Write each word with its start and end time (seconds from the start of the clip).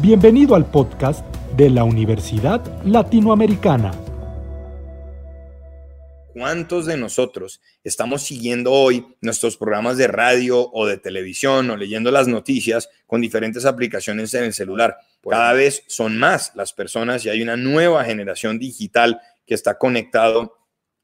Bienvenido 0.00 0.54
al 0.54 0.64
podcast 0.64 1.22
de 1.58 1.68
la 1.68 1.84
Universidad 1.84 2.64
Latinoamericana. 2.86 3.90
¿Cuántos 6.32 6.86
de 6.86 6.96
nosotros 6.96 7.60
estamos 7.84 8.22
siguiendo 8.22 8.72
hoy 8.72 9.06
nuestros 9.20 9.58
programas 9.58 9.98
de 9.98 10.06
radio 10.06 10.70
o 10.72 10.86
de 10.86 10.96
televisión 10.96 11.68
o 11.68 11.76
leyendo 11.76 12.10
las 12.10 12.28
noticias 12.28 12.88
con 13.06 13.20
diferentes 13.20 13.66
aplicaciones 13.66 14.32
en 14.32 14.44
el 14.44 14.54
celular? 14.54 14.96
Cada 15.28 15.52
vez 15.52 15.84
son 15.86 16.16
más 16.16 16.52
las 16.54 16.72
personas 16.72 17.26
y 17.26 17.28
hay 17.28 17.42
una 17.42 17.58
nueva 17.58 18.02
generación 18.02 18.58
digital 18.58 19.20
que 19.46 19.52
está 19.52 19.76
conectado 19.76 20.59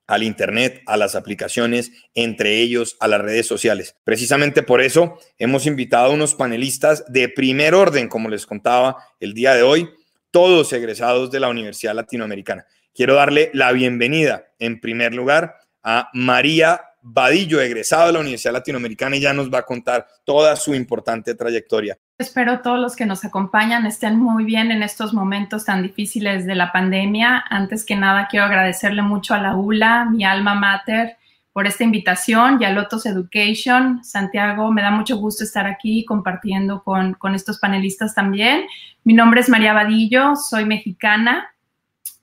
al 0.06 0.22
Internet, 0.22 0.82
a 0.86 0.96
las 0.96 1.14
aplicaciones, 1.14 1.92
entre 2.14 2.60
ellos 2.60 2.96
a 3.00 3.08
las 3.08 3.20
redes 3.20 3.46
sociales. 3.46 3.96
Precisamente 4.04 4.62
por 4.62 4.80
eso 4.80 5.18
hemos 5.38 5.66
invitado 5.66 6.06
a 6.06 6.14
unos 6.14 6.34
panelistas 6.34 7.04
de 7.08 7.28
primer 7.28 7.74
orden, 7.74 8.08
como 8.08 8.28
les 8.28 8.46
contaba 8.46 8.96
el 9.20 9.34
día 9.34 9.54
de 9.54 9.62
hoy, 9.62 9.88
todos 10.30 10.72
egresados 10.72 11.30
de 11.30 11.40
la 11.40 11.48
Universidad 11.48 11.94
Latinoamericana. 11.94 12.66
Quiero 12.94 13.14
darle 13.14 13.50
la 13.52 13.72
bienvenida, 13.72 14.46
en 14.58 14.80
primer 14.80 15.14
lugar, 15.14 15.56
a 15.82 16.08
María 16.14 16.80
Vadillo, 17.02 17.60
egresado 17.60 18.08
de 18.08 18.12
la 18.14 18.20
Universidad 18.20 18.52
Latinoamericana, 18.52 19.16
y 19.16 19.20
ya 19.20 19.32
nos 19.32 19.52
va 19.52 19.58
a 19.58 19.66
contar 19.66 20.06
toda 20.24 20.56
su 20.56 20.74
importante 20.74 21.34
trayectoria. 21.34 21.98
Espero 22.18 22.60
todos 22.60 22.78
los 22.78 22.96
que 22.96 23.04
nos 23.04 23.26
acompañan 23.26 23.84
estén 23.84 24.18
muy 24.18 24.44
bien 24.44 24.70
en 24.70 24.82
estos 24.82 25.12
momentos 25.12 25.66
tan 25.66 25.82
difíciles 25.82 26.46
de 26.46 26.54
la 26.54 26.72
pandemia. 26.72 27.44
Antes 27.50 27.84
que 27.84 27.94
nada, 27.94 28.26
quiero 28.30 28.46
agradecerle 28.46 29.02
mucho 29.02 29.34
a 29.34 29.38
la 29.38 29.54
ULA, 29.54 30.06
mi 30.06 30.24
alma 30.24 30.54
mater, 30.54 31.18
por 31.52 31.66
esta 31.66 31.84
invitación 31.84 32.56
y 32.58 32.64
a 32.64 32.70
Lotus 32.70 33.04
Education. 33.04 34.02
Santiago, 34.02 34.72
me 34.72 34.80
da 34.80 34.90
mucho 34.90 35.18
gusto 35.18 35.44
estar 35.44 35.66
aquí 35.66 36.06
compartiendo 36.06 36.82
con, 36.82 37.12
con 37.12 37.34
estos 37.34 37.58
panelistas 37.58 38.14
también. 38.14 38.64
Mi 39.04 39.12
nombre 39.12 39.42
es 39.42 39.50
María 39.50 39.74
Vadillo, 39.74 40.36
soy 40.36 40.64
mexicana. 40.64 41.54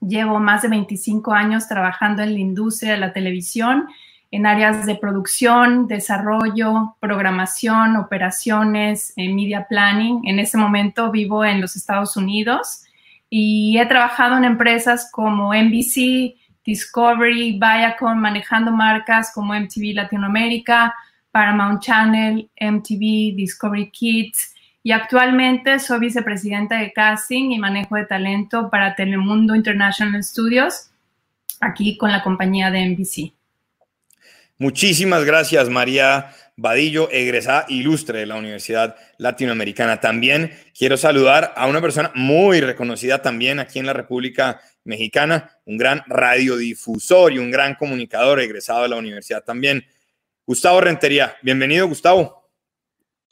Llevo 0.02 0.40
más 0.40 0.64
de 0.64 0.70
25 0.70 1.34
años 1.34 1.68
trabajando 1.68 2.24
en 2.24 2.34
la 2.34 2.40
industria 2.40 2.94
de 2.94 2.98
la 2.98 3.14
televisión 3.14 3.88
en 4.34 4.48
áreas 4.48 4.88
de 4.88 4.96
producción, 4.96 5.88
desarrollo, 5.88 6.96
programación, 7.00 7.98
operaciones, 7.98 9.14
eh, 9.16 9.32
media 9.32 9.68
planning. 9.70 10.22
En 10.24 10.40
ese 10.40 10.58
momento 10.58 11.12
vivo 11.12 11.46
en 11.46 11.62
los 11.62 11.76
Estados 11.76 12.18
Unidos 12.18 12.82
y 13.30 13.78
he 13.78 13.86
trabajado 13.86 14.36
en 14.36 14.44
empresas 14.44 15.08
como 15.12 15.54
NBC, 15.54 16.34
Discovery, 16.66 17.60
Viacom, 17.60 18.18
manejando 18.18 18.72
marcas 18.72 19.32
como 19.36 19.54
MTV 19.54 19.94
Latinoamérica, 19.94 20.96
Paramount 21.30 21.84
Channel, 21.84 22.50
MTV, 22.60 23.36
Discovery 23.36 23.92
Kids. 23.92 24.56
Y 24.82 24.94
actualmente 24.94 25.78
soy 25.78 26.00
vicepresidenta 26.00 26.80
de 26.80 26.92
casting 26.92 27.52
y 27.52 27.60
manejo 27.60 27.98
de 27.98 28.08
talento 28.08 28.72
para 28.72 28.96
Telemundo 28.96 29.54
International 29.54 30.24
Studios, 30.24 30.90
aquí 31.62 32.00
con 32.00 32.12
la 32.12 32.24
compañía 32.24 32.72
de 32.72 32.84
NBC. 32.88 33.43
Muchísimas 34.60 35.26
gracias, 35.26 35.68
María 35.70 36.32
Vadillo, 36.56 37.10
egresada 37.12 37.66
ilustre 37.70 38.20
de 38.20 38.26
la 38.28 38.36
Universidad 38.36 38.96
Latinoamericana. 39.18 40.00
También 40.00 40.52
quiero 40.78 40.96
saludar 40.96 41.54
a 41.56 41.66
una 41.68 41.82
persona 41.82 42.12
muy 42.14 42.62
reconocida 42.62 43.22
también 43.22 43.60
aquí 43.60 43.80
en 43.80 43.88
la 43.88 43.94
República 43.94 44.62
Mexicana, 44.84 45.50
un 45.66 45.78
gran 45.78 46.04
radiodifusor 46.06 47.34
y 47.34 47.40
un 47.40 47.50
gran 47.50 47.74
comunicador 47.76 48.40
egresado 48.40 48.84
de 48.84 48.90
la 48.90 48.98
universidad 48.98 49.44
también. 49.44 49.86
Gustavo 50.46 50.82
Rentería, 50.82 51.36
bienvenido, 51.42 51.88
Gustavo. 51.88 52.50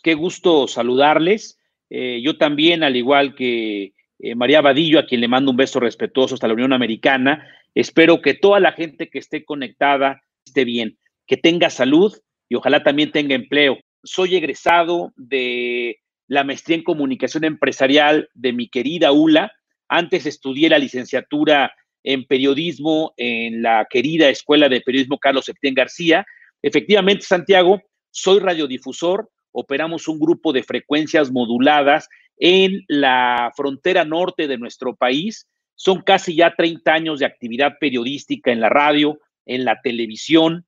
Qué 0.01 0.15
gusto 0.15 0.67
saludarles. 0.67 1.59
Eh, 1.91 2.19
yo 2.23 2.37
también, 2.37 2.81
al 2.81 2.95
igual 2.95 3.35
que 3.35 3.93
eh, 4.17 4.33
María 4.35 4.61
Vadillo, 4.61 4.97
a 4.97 5.05
quien 5.05 5.21
le 5.21 5.27
mando 5.27 5.51
un 5.51 5.57
beso 5.57 5.79
respetuoso 5.79 6.33
hasta 6.33 6.47
la 6.47 6.55
Unión 6.55 6.73
Americana, 6.73 7.47
espero 7.75 8.21
que 8.21 8.33
toda 8.33 8.59
la 8.59 8.71
gente 8.71 9.09
que 9.09 9.19
esté 9.19 9.45
conectada 9.45 10.23
esté 10.43 10.65
bien 10.65 10.97
que 11.31 11.37
tenga 11.37 11.69
salud 11.69 12.13
y 12.49 12.55
ojalá 12.55 12.83
también 12.83 13.13
tenga 13.13 13.35
empleo. 13.35 13.77
Soy 14.03 14.35
egresado 14.35 15.13
de 15.15 15.97
la 16.27 16.43
maestría 16.43 16.75
en 16.75 16.83
comunicación 16.83 17.45
empresarial 17.45 18.29
de 18.33 18.51
mi 18.51 18.67
querida 18.67 19.13
ULA. 19.13 19.49
Antes 19.87 20.25
estudié 20.25 20.67
la 20.67 20.77
licenciatura 20.77 21.71
en 22.03 22.25
periodismo 22.25 23.13
en 23.15 23.61
la 23.61 23.87
querida 23.89 24.27
Escuela 24.27 24.67
de 24.67 24.81
Periodismo 24.81 25.19
Carlos 25.19 25.45
Septién 25.45 25.73
García. 25.73 26.25
Efectivamente, 26.61 27.23
Santiago, 27.23 27.81
soy 28.09 28.39
radiodifusor, 28.39 29.31
operamos 29.53 30.09
un 30.09 30.19
grupo 30.19 30.51
de 30.51 30.63
frecuencias 30.63 31.31
moduladas 31.31 32.09
en 32.35 32.83
la 32.89 33.53
frontera 33.55 34.03
norte 34.03 34.49
de 34.49 34.57
nuestro 34.57 34.97
país. 34.97 35.47
Son 35.75 36.01
casi 36.01 36.35
ya 36.35 36.53
30 36.57 36.91
años 36.91 37.19
de 37.19 37.25
actividad 37.25 37.77
periodística 37.79 38.51
en 38.51 38.59
la 38.59 38.67
radio, 38.67 39.17
en 39.45 39.63
la 39.63 39.79
televisión, 39.81 40.65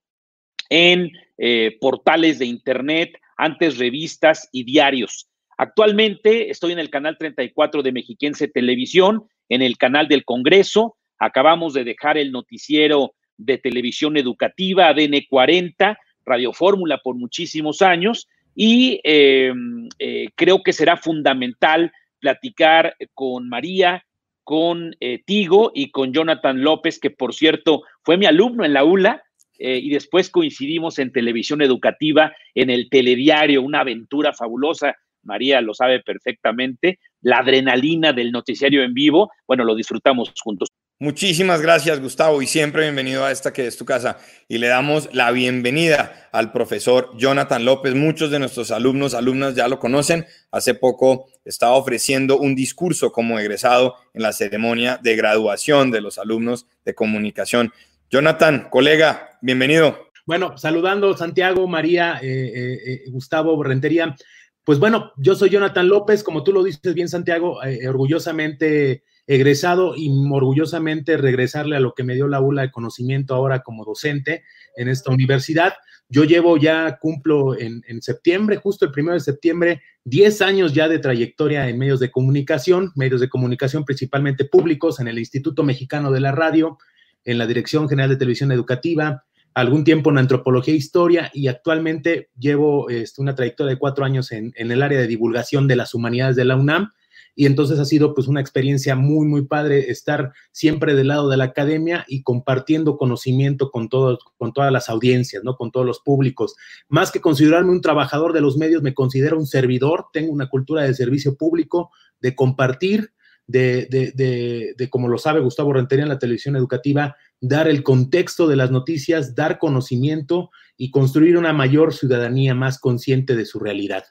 en 0.70 1.12
eh, 1.38 1.76
portales 1.80 2.38
de 2.38 2.46
Internet, 2.46 3.18
antes 3.36 3.78
revistas 3.78 4.48
y 4.52 4.64
diarios. 4.64 5.28
Actualmente 5.56 6.50
estoy 6.50 6.72
en 6.72 6.78
el 6.78 6.90
canal 6.90 7.16
34 7.18 7.82
de 7.82 7.92
Mexiquense 7.92 8.48
Televisión, 8.48 9.24
en 9.48 9.62
el 9.62 9.76
canal 9.76 10.08
del 10.08 10.24
Congreso. 10.24 10.96
Acabamos 11.18 11.74
de 11.74 11.84
dejar 11.84 12.18
el 12.18 12.32
noticiero 12.32 13.14
de 13.36 13.58
televisión 13.58 14.16
educativa, 14.16 14.88
ADN 14.88 15.26
40, 15.28 15.98
Radio 16.24 16.52
Fórmula 16.52 16.98
por 16.98 17.16
muchísimos 17.16 17.82
años, 17.82 18.28
y 18.54 19.00
em, 19.02 19.88
eh, 19.98 20.28
creo 20.36 20.62
que 20.62 20.72
será 20.72 20.96
fundamental 20.96 21.92
platicar 22.20 22.96
con 23.12 23.48
María, 23.48 24.04
con 24.44 24.94
eh, 25.00 25.22
Tigo 25.24 25.72
y 25.74 25.90
con 25.90 26.12
Jonathan 26.12 26.62
López, 26.62 27.00
que 27.00 27.10
por 27.10 27.34
cierto 27.34 27.82
fue 28.02 28.16
mi 28.16 28.26
alumno 28.26 28.64
en 28.64 28.72
la 28.72 28.84
ULA 28.84 29.23
eh, 29.58 29.78
y 29.78 29.90
después 29.90 30.30
coincidimos 30.30 30.98
en 30.98 31.12
televisión 31.12 31.62
educativa, 31.62 32.34
en 32.54 32.70
el 32.70 32.88
telediario, 32.88 33.62
una 33.62 33.80
aventura 33.80 34.32
fabulosa. 34.32 34.96
María 35.22 35.60
lo 35.60 35.74
sabe 35.74 36.00
perfectamente, 36.00 36.98
la 37.22 37.38
adrenalina 37.38 38.12
del 38.12 38.30
noticiario 38.30 38.82
en 38.82 38.92
vivo, 38.92 39.30
bueno, 39.46 39.64
lo 39.64 39.74
disfrutamos 39.74 40.32
juntos. 40.42 40.68
Muchísimas 41.00 41.60
gracias, 41.60 42.00
Gustavo, 42.00 42.40
y 42.40 42.46
siempre 42.46 42.82
bienvenido 42.82 43.24
a 43.24 43.32
esta 43.32 43.52
que 43.52 43.66
es 43.66 43.76
tu 43.76 43.84
casa. 43.84 44.16
Y 44.46 44.58
le 44.58 44.68
damos 44.68 45.12
la 45.12 45.32
bienvenida 45.32 46.28
al 46.30 46.52
profesor 46.52 47.10
Jonathan 47.18 47.64
López. 47.64 47.96
Muchos 47.96 48.30
de 48.30 48.38
nuestros 48.38 48.70
alumnos, 48.70 49.12
alumnas 49.12 49.56
ya 49.56 49.66
lo 49.66 49.80
conocen. 49.80 50.24
Hace 50.52 50.74
poco 50.74 51.26
estaba 51.44 51.72
ofreciendo 51.72 52.38
un 52.38 52.54
discurso 52.54 53.10
como 53.10 53.40
egresado 53.40 53.96
en 54.14 54.22
la 54.22 54.32
ceremonia 54.32 55.00
de 55.02 55.16
graduación 55.16 55.90
de 55.90 56.00
los 56.00 56.16
alumnos 56.16 56.66
de 56.84 56.94
comunicación. 56.94 57.72
Jonathan, 58.10 58.68
colega, 58.70 59.38
bienvenido. 59.40 60.10
Bueno, 60.26 60.56
saludando 60.56 61.16
Santiago, 61.16 61.66
María, 61.66 62.18
eh, 62.22 62.28
eh, 62.28 62.80
eh, 62.86 63.02
Gustavo 63.10 63.62
Rentería. 63.62 64.14
Pues 64.62 64.78
bueno, 64.78 65.12
yo 65.16 65.34
soy 65.34 65.50
Jonathan 65.50 65.88
López, 65.88 66.22
como 66.22 66.44
tú 66.44 66.52
lo 66.52 66.62
dices 66.62 66.94
bien, 66.94 67.08
Santiago, 67.08 67.60
orgullosamente 67.86 69.04
egresado 69.26 69.94
y 69.96 70.10
orgullosamente 70.30 71.16
regresarle 71.16 71.76
a 71.76 71.80
lo 71.80 71.94
que 71.94 72.04
me 72.04 72.14
dio 72.14 72.28
la 72.28 72.40
ULA 72.40 72.62
de 72.62 72.70
conocimiento 72.70 73.34
ahora 73.34 73.60
como 73.60 73.84
docente 73.84 74.44
en 74.76 74.88
esta 74.88 75.10
universidad. 75.10 75.74
Yo 76.08 76.24
llevo 76.24 76.56
ya, 76.56 76.98
cumplo 76.98 77.58
en, 77.58 77.82
en, 77.88 78.00
septiembre, 78.00 78.56
justo 78.56 78.84
el 78.84 78.92
primero 78.92 79.14
de 79.14 79.20
septiembre, 79.20 79.82
10 80.04 80.42
años 80.42 80.72
ya 80.72 80.88
de 80.88 80.98
trayectoria 80.98 81.68
en 81.68 81.78
medios 81.78 82.00
de 82.00 82.10
comunicación, 82.10 82.92
medios 82.94 83.20
de 83.20 83.28
comunicación 83.28 83.84
principalmente 83.84 84.44
públicos, 84.44 85.00
en 85.00 85.08
el 85.08 85.18
Instituto 85.18 85.62
Mexicano 85.62 86.10
de 86.10 86.20
la 86.20 86.32
Radio, 86.32 86.78
en 87.24 87.38
la 87.38 87.46
Dirección 87.46 87.88
General 87.88 88.10
de 88.10 88.16
Televisión 88.16 88.52
Educativa, 88.52 89.24
algún 89.54 89.84
tiempo 89.84 90.10
en 90.10 90.18
antropología 90.18 90.74
e 90.74 90.78
historia 90.78 91.30
y 91.32 91.46
actualmente 91.46 92.30
llevo 92.38 92.90
este, 92.90 93.22
una 93.22 93.34
trayectoria 93.34 93.74
de 93.74 93.78
cuatro 93.78 94.04
años 94.04 94.32
en, 94.32 94.52
el 94.56 94.82
área 94.82 94.98
de 94.98 95.06
divulgación 95.06 95.68
de 95.68 95.76
las 95.76 95.94
humanidades 95.94 96.36
de 96.36 96.44
la 96.44 96.56
UNAM 96.56 96.90
y 97.36 97.46
entonces 97.46 97.78
ha 97.78 97.84
sido 97.84 98.14
pues 98.14 98.28
una 98.28 98.40
experiencia 98.40 98.94
muy, 98.94 99.26
muy 99.26 99.46
padre 99.46 99.90
estar 99.90 100.32
siempre 100.52 100.94
del 100.94 101.08
lado 101.08 101.28
de 101.28 101.36
la 101.36 101.44
academia 101.44 102.04
y 102.08 102.22
compartiendo 102.22 102.96
conocimiento 102.96 103.70
con, 103.70 103.88
todos, 103.88 104.20
con 104.36 104.52
todas 104.52 104.72
las 104.72 104.88
audiencias, 104.88 105.42
¿no? 105.42 105.56
Con 105.56 105.72
todos 105.72 105.84
los 105.84 106.00
públicos. 106.00 106.54
Más 106.88 107.10
que 107.10 107.20
considerarme 107.20 107.72
un 107.72 107.80
trabajador 107.80 108.32
de 108.34 108.40
los 108.40 108.56
medios, 108.56 108.82
me 108.82 108.94
considero 108.94 109.36
un 109.36 109.46
servidor, 109.46 110.06
tengo 110.12 110.32
una 110.32 110.48
cultura 110.48 110.82
de 110.82 110.94
servicio 110.94 111.36
público, 111.36 111.90
de 112.20 112.36
compartir, 112.36 113.10
de, 113.46 113.86
de, 113.90 114.74
de, 114.76 114.90
como 114.90 115.08
lo 115.08 115.18
sabe 115.18 115.40
Gustavo 115.40 115.72
Rentería 115.72 116.04
en 116.04 116.08
la 116.08 116.18
televisión 116.18 116.56
educativa, 116.56 117.16
dar 117.40 117.68
el 117.68 117.82
contexto 117.82 118.46
de 118.46 118.56
las 118.56 118.70
noticias, 118.70 119.34
dar 119.34 119.58
conocimiento 119.58 120.50
y 120.76 120.90
construir 120.90 121.36
una 121.36 121.52
mayor 121.52 121.94
ciudadanía 121.94 122.54
más 122.54 122.78
consciente 122.78 123.36
de 123.36 123.44
su 123.44 123.58
realidad. 123.58 124.04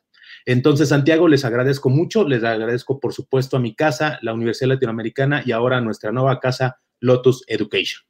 Entonces, 0.46 0.90
Santiago, 0.90 1.28
les 1.28 1.46
agradezco 1.46 1.90
mucho, 1.90 2.28
les 2.28 2.44
agradezco 2.44 3.00
por 3.00 3.14
supuesto 3.14 3.58
a 3.58 3.60
mi 3.60 3.75
casa, 3.75 4.20
la 4.22 4.34
Universidad 4.34 4.70
Latinoamericana 4.70 5.44
y 5.46 5.52
ahora 5.52 5.78
a 5.78 5.81
nuestra 5.81 6.12
nueva 6.12 6.40
casa, 6.40 6.80
Lotus 7.00 7.44
Education. 7.48 8.04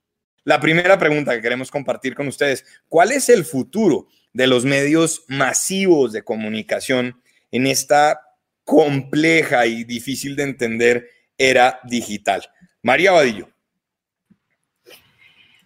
La 0.43 0.59
primera 0.59 0.97
pregunta 0.97 1.33
que 1.35 1.41
queremos 1.41 1.71
compartir 1.71 2.15
con 2.15 2.27
ustedes, 2.27 2.65
¿cuál 2.87 3.11
es 3.11 3.29
el 3.29 3.45
futuro 3.45 4.07
de 4.33 4.47
los 4.47 4.65
medios 4.65 5.23
masivos 5.27 6.11
de 6.11 6.23
comunicación 6.23 7.21
en 7.51 7.67
esta 7.67 8.19
compleja 8.63 9.65
y 9.65 9.83
difícil 9.83 10.35
de 10.35 10.43
entender 10.43 11.09
era 11.37 11.79
digital. 11.83 12.43
María 12.81 13.11
Vadillo. 13.11 13.52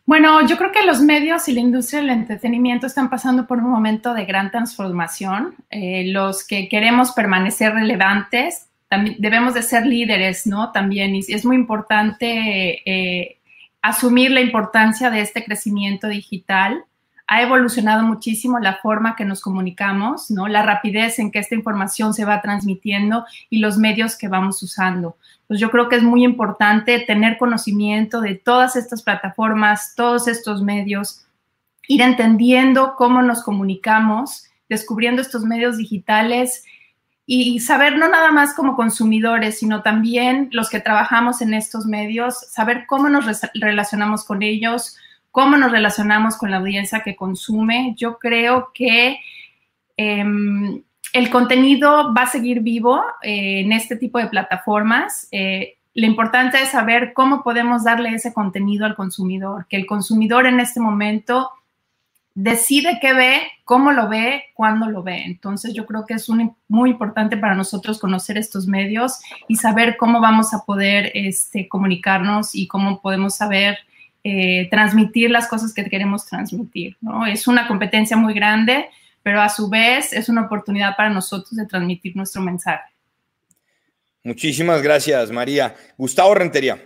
Bueno, 0.07 0.48
yo 0.48 0.56
creo 0.56 0.71
que 0.71 0.86
los 0.86 1.01
medios 1.01 1.50
y 1.50 1.54
la 1.54 1.59
industria 1.59 2.00
del 2.00 2.12
entretenimiento 2.12 2.88
están 2.88 3.09
pasando 3.09 3.45
por 3.45 3.57
un 3.57 3.69
momento 3.69 4.13
de 4.13 4.24
gran 4.24 4.51
transformación. 4.51 5.54
Eh, 5.69 6.06
los 6.13 6.48
que 6.48 6.69
queremos 6.69 7.12
permanecer 7.12 7.74
relevantes, 7.74 8.69
también 8.88 9.18
debemos 9.19 9.54
de 9.54 9.63
ser 9.63 9.86
líderes, 9.86 10.48
¿no? 10.48 10.71
También 10.71 11.13
y 11.13 11.19
es 11.27 11.44
muy 11.44 11.57
importante 11.57 12.81
eh, 12.89 13.42
asumir 13.81 14.31
la 14.31 14.39
importancia 14.39 15.09
de 15.09 15.19
este 15.19 15.44
crecimiento 15.44 16.07
digital 16.07 16.86
ha 17.27 17.41
evolucionado 17.41 18.03
muchísimo 18.03 18.57
la 18.57 18.77
forma 18.77 19.18
que 19.18 19.25
nos 19.25 19.41
comunicamos, 19.41 20.31
¿no? 20.31 20.47
La 20.47 20.63
rapidez 20.63 21.19
en 21.19 21.29
que 21.29 21.39
esta 21.39 21.56
información 21.56 22.13
se 22.13 22.24
va 22.24 22.41
transmitiendo 22.41 23.25
y 23.50 23.59
los 23.59 23.77
medios 23.77 24.18
que 24.18 24.29
vamos 24.29 24.63
usando. 24.63 25.18
Pues 25.45 25.59
yo 25.59 25.69
creo 25.69 25.89
que 25.89 25.97
es 25.97 26.03
muy 26.03 26.24
importante 26.24 27.00
tener 27.00 27.38
conocimiento 27.38 28.21
de 28.21 28.35
todas 28.35 28.77
estas 28.77 29.03
plataformas, 29.03 29.94
todos 29.95 30.29
estos 30.29 30.62
medios, 30.62 31.25
ir 31.89 32.01
entendiendo 32.01 32.95
cómo 32.97 33.21
nos 33.21 33.44
comunicamos, 33.44 34.45
descubriendo 34.69 35.21
estos 35.21 35.44
medios 35.44 35.77
digitales 35.77 36.63
y 37.30 37.59
saber 37.59 37.97
no 37.97 38.07
nada 38.07 38.31
más 38.31 38.53
como 38.53 38.77
consumidores, 38.77 39.59
sino 39.59 39.81
también 39.81 40.47
los 40.53 40.69
que 40.69 40.80
trabajamos 40.80 41.41
en 41.41 41.53
estos 41.53 41.85
medios, 41.85 42.39
saber 42.50 42.85
cómo 42.88 43.09
nos 43.09 43.25
relacionamos 43.53 44.23
con 44.23 44.44
ellos, 44.44 44.95
cómo 45.37 45.55
nos 45.55 45.71
relacionamos 45.71 46.35
con 46.35 46.49
la 46.49 46.57
audiencia 46.57 47.01
que 47.01 47.15
consume. 47.15 47.93
Yo 47.95 48.17
creo 48.17 48.71
que 48.73 49.19
em, 49.95 50.81
el 51.13 51.29
contenido 51.29 52.11
va 52.11 52.23
a 52.23 52.27
seguir 52.27 52.61
vivo 52.61 53.03
eh, 53.21 53.59
en 53.59 53.71
este 53.71 53.97
tipo 53.97 54.17
de 54.17 54.29
plataformas. 54.29 55.27
Eh, 55.31 55.75
lo 55.93 56.07
importante 56.07 56.59
es 56.59 56.69
saber 56.69 57.13
cómo 57.13 57.43
podemos 57.43 57.83
darle 57.83 58.09
ese 58.15 58.33
contenido 58.33 58.87
al 58.87 58.95
consumidor, 58.95 59.67
que 59.69 59.77
el 59.77 59.85
consumidor 59.85 60.47
en 60.47 60.59
este 60.59 60.79
momento 60.79 61.51
decide 62.33 62.97
qué 62.99 63.13
ve, 63.13 63.41
cómo 63.63 63.91
lo 63.91 64.09
ve, 64.09 64.45
cuándo 64.55 64.89
lo 64.89 65.03
ve. 65.03 65.21
Entonces 65.23 65.75
yo 65.75 65.85
creo 65.85 66.07
que 66.07 66.15
es 66.15 66.27
muy 66.67 66.89
importante 66.89 67.37
para 67.37 67.53
nosotros 67.53 67.99
conocer 67.99 68.39
estos 68.39 68.65
medios 68.65 69.19
y 69.47 69.57
saber 69.57 69.97
cómo 69.97 70.19
vamos 70.19 70.55
a 70.55 70.65
poder 70.65 71.11
este, 71.13 71.67
comunicarnos 71.69 72.55
y 72.55 72.67
cómo 72.67 73.03
podemos 73.03 73.35
saber 73.35 73.77
eh, 74.23 74.67
transmitir 74.69 75.31
las 75.31 75.47
cosas 75.47 75.73
que 75.73 75.85
queremos 75.85 76.25
transmitir. 76.25 76.97
¿no? 77.01 77.25
Es 77.25 77.47
una 77.47 77.67
competencia 77.67 78.17
muy 78.17 78.33
grande, 78.33 78.87
pero 79.23 79.41
a 79.41 79.49
su 79.49 79.69
vez 79.69 80.13
es 80.13 80.29
una 80.29 80.43
oportunidad 80.43 80.95
para 80.95 81.09
nosotros 81.09 81.55
de 81.55 81.65
transmitir 81.65 82.15
nuestro 82.15 82.41
mensaje. 82.41 82.91
Muchísimas 84.23 84.81
gracias, 84.81 85.31
María. 85.31 85.75
Gustavo 85.97 86.33
Rentería. 86.35 86.77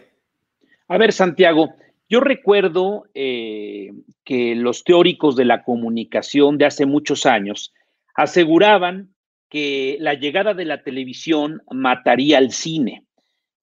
A 0.87 0.97
ver, 0.97 1.13
Santiago, 1.13 1.69
yo 2.09 2.19
recuerdo 2.19 3.05
eh, 3.13 3.91
que 4.23 4.53
los 4.55 4.83
teóricos 4.83 5.35
de 5.35 5.45
la 5.45 5.63
comunicación 5.63 6.57
de 6.57 6.65
hace 6.65 6.85
muchos 6.85 7.25
años 7.25 7.73
aseguraban 8.13 9.13
que 9.49 9.97
la 9.99 10.13
llegada 10.13 10.53
de 10.53 10.65
la 10.65 10.83
televisión 10.83 11.61
mataría 11.71 12.37
al 12.37 12.51
cine. 12.51 13.05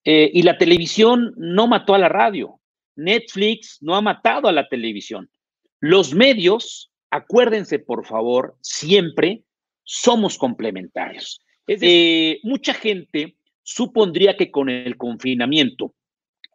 Eh, 0.05 0.31
y 0.33 0.43
la 0.43 0.57
televisión 0.57 1.35
no 1.37 1.67
mató 1.67 1.95
a 1.95 1.99
la 1.99 2.09
radio. 2.09 2.58
Netflix 2.99 3.79
no 3.81 3.95
ha 3.95 4.01
matado 4.01 4.49
a 4.49 4.53
la 4.53 4.69
televisión. 4.69 5.31
Los 5.81 6.15
medios, 6.15 6.91
acuérdense 7.11 7.79
por 7.79 8.05
favor, 8.05 8.57
siempre 8.61 9.45
somos 9.85 10.37
complementarios. 10.37 11.41
Eh, 11.69 12.41
mucha 12.43 12.75
gente 12.75 13.37
supondría 13.63 14.37
que 14.37 14.51
con 14.51 14.69
el 14.69 14.97
confinamiento 14.97 15.95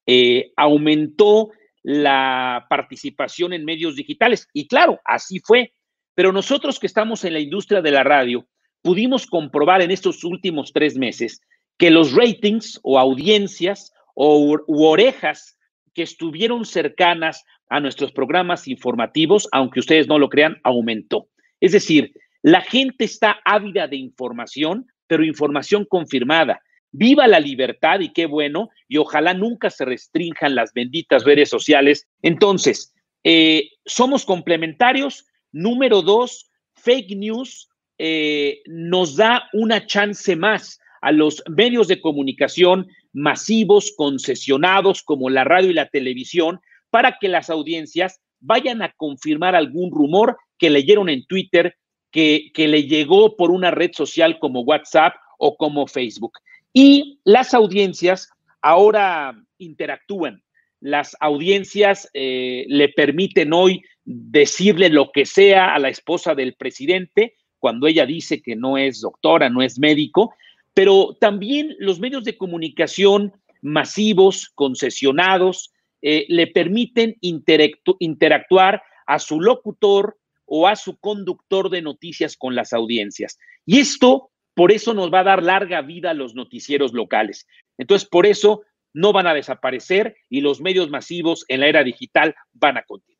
eh, 0.06 0.52
aumentó 0.58 1.52
la 1.82 2.66
participación 2.70 3.54
en 3.54 3.64
medios 3.64 3.96
digitales. 3.96 4.48
Y 4.54 4.68
claro, 4.68 5.00
así 5.06 5.40
fue. 5.40 5.74
Pero 6.14 6.32
nosotros 6.32 6.80
que 6.80 6.88
estamos 6.88 7.24
en 7.24 7.34
la 7.34 7.40
industria 7.40 7.82
de 7.82 7.92
la 7.92 8.04
radio, 8.04 8.48
pudimos 8.82 9.28
comprobar 9.28 9.82
en 9.82 9.92
estos 9.92 10.24
últimos 10.24 10.74
tres 10.74 10.98
meses 10.98 11.42
que 11.78 11.90
los 11.90 12.14
ratings 12.14 12.80
o 12.84 13.00
audiencias 13.00 13.94
o 14.14 14.60
u 14.68 14.84
orejas 14.86 15.58
que 15.94 16.04
estuvieron 16.04 16.66
cercanas 16.66 17.44
a 17.70 17.80
nuestros 17.80 18.12
programas 18.12 18.68
informativos, 18.68 19.48
aunque 19.52 19.80
ustedes 19.80 20.08
no 20.08 20.20
lo 20.20 20.30
crean, 20.30 20.60
aumentó. 20.64 21.28
Es 21.60 21.72
decir, 21.72 22.14
la 22.42 22.62
gente 22.62 23.06
está 23.06 23.40
ávida 23.46 23.88
de 23.88 23.96
información, 23.96 24.88
pero 25.08 25.24
información 25.24 25.86
confirmada. 25.86 26.62
Viva 26.92 27.28
la 27.28 27.40
libertad 27.40 28.02
y 28.02 28.10
qué 28.10 28.26
bueno, 28.26 28.70
y 28.88 28.98
ojalá 28.98 29.34
nunca 29.34 29.70
se 29.70 29.86
restrinjan 29.86 30.56
las 30.56 30.74
benditas 30.74 31.24
redes 31.24 31.50
sociales. 31.50 32.08
Entonces, 32.22 32.94
eh, 33.24 33.70
somos 33.86 34.26
complementarios. 34.26 35.26
Número 35.52 36.02
dos, 36.02 36.52
fake 36.76 37.16
news 37.16 37.70
eh, 37.98 38.62
nos 38.66 39.16
da 39.16 39.48
una 39.54 39.86
chance 39.86 40.36
más 40.36 40.80
a 41.02 41.12
los 41.12 41.44
medios 41.48 41.88
de 41.88 42.02
comunicación 42.02 42.88
masivos, 43.14 43.94
concesionados 43.96 45.04
como 45.04 45.30
la 45.30 45.44
radio 45.44 45.70
y 45.70 45.74
la 45.74 45.88
televisión, 45.88 46.60
para 46.90 47.18
que 47.20 47.30
las 47.30 47.50
audiencias 47.50 48.20
vayan 48.40 48.82
a 48.82 48.92
confirmar 48.98 49.56
algún 49.56 49.92
rumor 49.92 50.38
que 50.58 50.70
leyeron 50.70 51.10
en 51.10 51.26
Twitter, 51.26 51.76
que, 52.12 52.52
que 52.54 52.68
le 52.68 52.84
llegó 52.84 53.36
por 53.36 53.52
una 53.52 53.72
red 53.72 53.92
social 53.94 54.38
como 54.40 54.62
WhatsApp 54.62 55.14
o 55.38 55.56
como 55.56 55.88
Facebook. 55.88 56.34
Y 56.74 57.20
las 57.24 57.54
audiencias 57.54 58.30
ahora 58.62 59.36
interactúan. 59.58 60.44
Las 60.80 61.16
audiencias 61.20 62.10
eh, 62.14 62.66
le 62.68 62.90
permiten 62.90 63.54
hoy 63.54 63.84
decirle 64.04 64.90
lo 64.90 65.12
que 65.12 65.26
sea 65.26 65.74
a 65.74 65.80
la 65.80 65.90
esposa 65.90 66.36
del 66.36 66.56
presidente 66.56 67.36
cuando 67.60 67.88
ella 67.88 68.06
dice 68.06 68.42
que 68.42 68.58
no 68.58 68.78
es 68.78 69.00
doctora, 69.00 69.50
no 69.50 69.62
es 69.62 69.80
médico, 69.80 70.34
pero 70.74 71.18
también 71.20 71.76
los 71.80 72.00
medios 72.00 72.24
de 72.24 72.38
comunicación 72.38 73.34
masivos, 73.62 74.52
concesionados, 74.56 75.72
eh, 76.02 76.26
le 76.28 76.48
permiten 76.48 77.16
interactuar 77.22 78.84
a 79.06 79.20
su 79.20 79.40
locutor 79.40 80.18
o 80.46 80.68
a 80.68 80.76
su 80.76 80.98
conductor 80.98 81.70
de 81.70 81.82
noticias 81.82 82.36
con 82.36 82.56
las 82.56 82.74
audiencias. 82.74 83.40
Y 83.66 83.80
esto, 83.80 84.32
por 84.54 84.72
eso 84.72 84.94
nos 84.94 85.14
va 85.14 85.22
a 85.22 85.24
dar 85.24 85.44
larga 85.44 85.82
vida 85.82 86.12
a 86.12 86.14
los 86.14 86.36
noticieros 86.36 86.94
locales. 86.94 87.48
Entonces, 87.78 88.08
por 88.08 88.26
eso 88.26 88.64
no 88.94 89.14
van 89.14 89.28
a 89.28 89.34
desaparecer 89.34 90.18
y 90.30 90.42
los 90.42 90.62
medios 90.62 90.90
masivos 90.90 91.46
en 91.48 91.62
la 91.62 91.68
era 91.68 91.84
digital 91.84 92.36
van 92.52 92.78
a 92.78 92.84
continuar. 92.84 93.13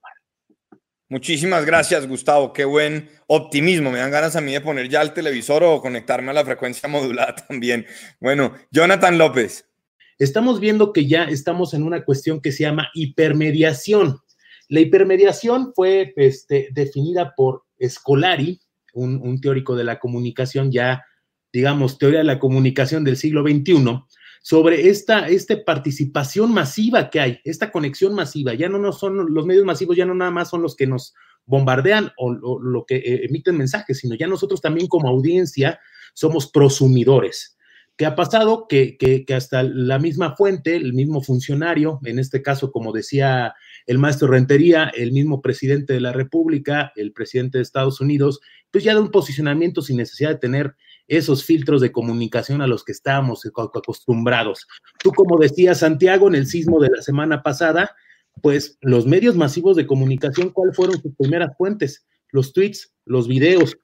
Muchísimas 1.14 1.64
gracias, 1.64 2.08
Gustavo. 2.08 2.54
Qué 2.54 2.66
buen 2.66 3.08
optimismo. 3.28 3.92
Me 3.92 4.00
dan 4.00 4.10
ganas 4.10 4.36
a 4.36 4.42
mí 4.42 4.52
de 4.52 4.62
poner 4.62 4.90
ya 4.90 5.00
el 5.04 5.14
televisor 5.14 5.64
o 5.64 5.80
conectarme 5.80 6.32
a 6.32 6.34
la 6.34 6.44
frecuencia 6.44 6.90
modulada 6.90 7.36
también. 7.36 7.86
Bueno, 8.20 8.56
Jonathan 8.72 9.20
López. 9.20 9.70
Estamos 10.18 10.60
viendo 10.60 10.92
que 10.92 11.06
ya 11.06 11.26
estamos 11.26 11.76
en 11.76 11.84
una 11.84 12.04
cuestión 12.04 12.42
que 12.42 12.52
se 12.52 12.64
llama 12.64 12.90
hipermediación. 12.96 14.22
La 14.70 14.80
hipermediación 14.80 15.72
fue 15.76 16.16
este, 16.16 16.70
definida 16.72 17.36
por 17.38 17.62
Scolari, 17.80 18.60
un, 18.96 19.22
un 19.22 19.40
teórico 19.40 19.76
de 19.76 19.84
la 19.84 20.00
comunicación 20.00 20.72
ya, 20.72 21.04
digamos, 21.52 22.00
teoría 22.00 22.22
de 22.22 22.26
la 22.26 22.40
comunicación 22.40 23.04
del 23.04 23.18
siglo 23.18 23.44
XXI, 23.44 24.02
sobre 24.44 24.90
esta, 24.90 25.30
esta 25.30 25.64
participación 25.64 26.54
masiva 26.54 27.10
que 27.10 27.22
hay, 27.22 27.40
esta 27.46 27.72
conexión 27.72 28.14
masiva. 28.14 28.54
Ya 28.54 28.68
no, 28.68 28.78
no 28.78 28.92
son 28.92 29.34
los 29.34 29.46
medios 29.46 29.64
masivos, 29.64 29.96
ya 29.96 30.06
no 30.06 30.14
nada 30.14 30.32
más 30.32 30.50
son 30.50 30.62
los 30.62 30.76
que 30.76 30.86
nos 30.86 31.16
bombardean 31.46 32.12
o, 32.18 32.60
lo 32.60 32.86
que 32.86 32.98
eh, 32.98 33.22
emiten 33.24 33.58
mensajes, 33.58 34.00
sino 34.00 34.16
ya 34.16 34.28
nosotros 34.28 34.60
también 34.60 34.88
como 34.88 35.08
audiencia 35.08 35.80
somos 36.14 36.52
prosumidores. 36.52 37.58
¿Qué 37.96 38.06
ha 38.06 38.16
pasado? 38.16 38.68
Que, 38.68 38.98
que, 38.98 39.24
que, 39.24 39.34
hasta 39.34 39.64
la 39.64 39.98
misma 39.98 40.36
fuente, 40.36 40.76
el 40.76 40.92
mismo 40.92 41.22
funcionario, 41.22 42.02
en 42.04 42.20
este 42.20 42.42
caso, 42.42 42.72
como 42.72 42.92
decía 42.92 43.54
el 43.86 43.98
maestro 43.98 44.28
Rentería, 44.28 44.92
el 44.94 45.14
mismo 45.14 45.42
presidente 45.42 45.94
de 45.94 46.02
la 46.02 46.12
República, 46.12 46.92
el 46.98 47.14
presidente 47.14 47.60
de 47.60 47.62
Estados 47.62 48.02
Unidos, 48.02 48.42
pues 48.72 48.84
ya 48.84 48.94
da 48.94 49.00
un 49.00 49.12
posicionamiento 49.12 49.82
sin 49.82 49.98
necesidad 49.98 50.32
de 50.32 50.40
tener 50.40 50.76
esos 51.18 51.44
filtros 51.44 51.82
de 51.82 51.92
comunicación 51.92 52.62
a 52.62 52.68
los 52.68 52.84
que 52.84 52.92
estábamos 52.92 53.46
acostumbrados. 53.46 54.68
Tú, 55.00 55.12
como 55.12 55.38
decías, 55.38 55.80
Santiago, 55.80 56.28
en 56.28 56.36
el 56.36 56.48
sismo 56.48 56.80
de 56.80 56.90
la 56.90 57.02
semana 57.02 57.44
pasada, 57.44 57.96
pues 58.42 58.78
los 58.82 59.06
medios 59.06 59.36
masivos 59.36 59.76
de 59.76 59.86
comunicación, 59.88 60.50
¿cuáles 60.50 60.76
fueron 60.76 61.02
sus 61.02 61.16
primeras 61.16 61.56
fuentes? 61.58 62.06
Los 62.32 62.54
tweets, 62.54 62.94
los 63.06 63.28
videos. 63.28 63.78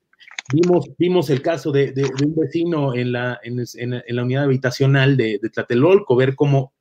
Vimos, 0.51 0.89
vimos 0.97 1.29
el 1.29 1.41
caso 1.41 1.71
de, 1.71 1.93
un 2.23 2.35
vecino 2.35 2.95
en 2.95 3.11
la, 3.11 3.39
en, 3.43 4.03
la 4.07 4.23
unidad 4.23 4.45
habitacional 4.45 5.15
de, 5.15 5.39
de, 5.41 5.49
Tlatelolco, 5.49 6.15
ver 6.15 6.35
cómo, 6.35 6.73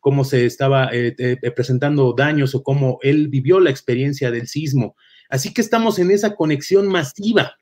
cómo 0.00 0.24
se 0.24 0.44
estaba 0.44 0.90
eh, 0.92 1.14
eh, 1.18 1.50
presentando 1.52 2.12
daños 2.12 2.54
o 2.54 2.62
cómo 2.62 2.98
él 3.02 3.28
vivió 3.28 3.60
la 3.60 3.70
experiencia 3.70 4.30
del 4.30 4.46
sismo. 4.46 4.96
Así 5.30 5.54
que 5.54 5.62
estamos 5.62 5.98
en 5.98 6.10
esa 6.10 6.36
conexión 6.36 6.86
masiva 6.88 7.56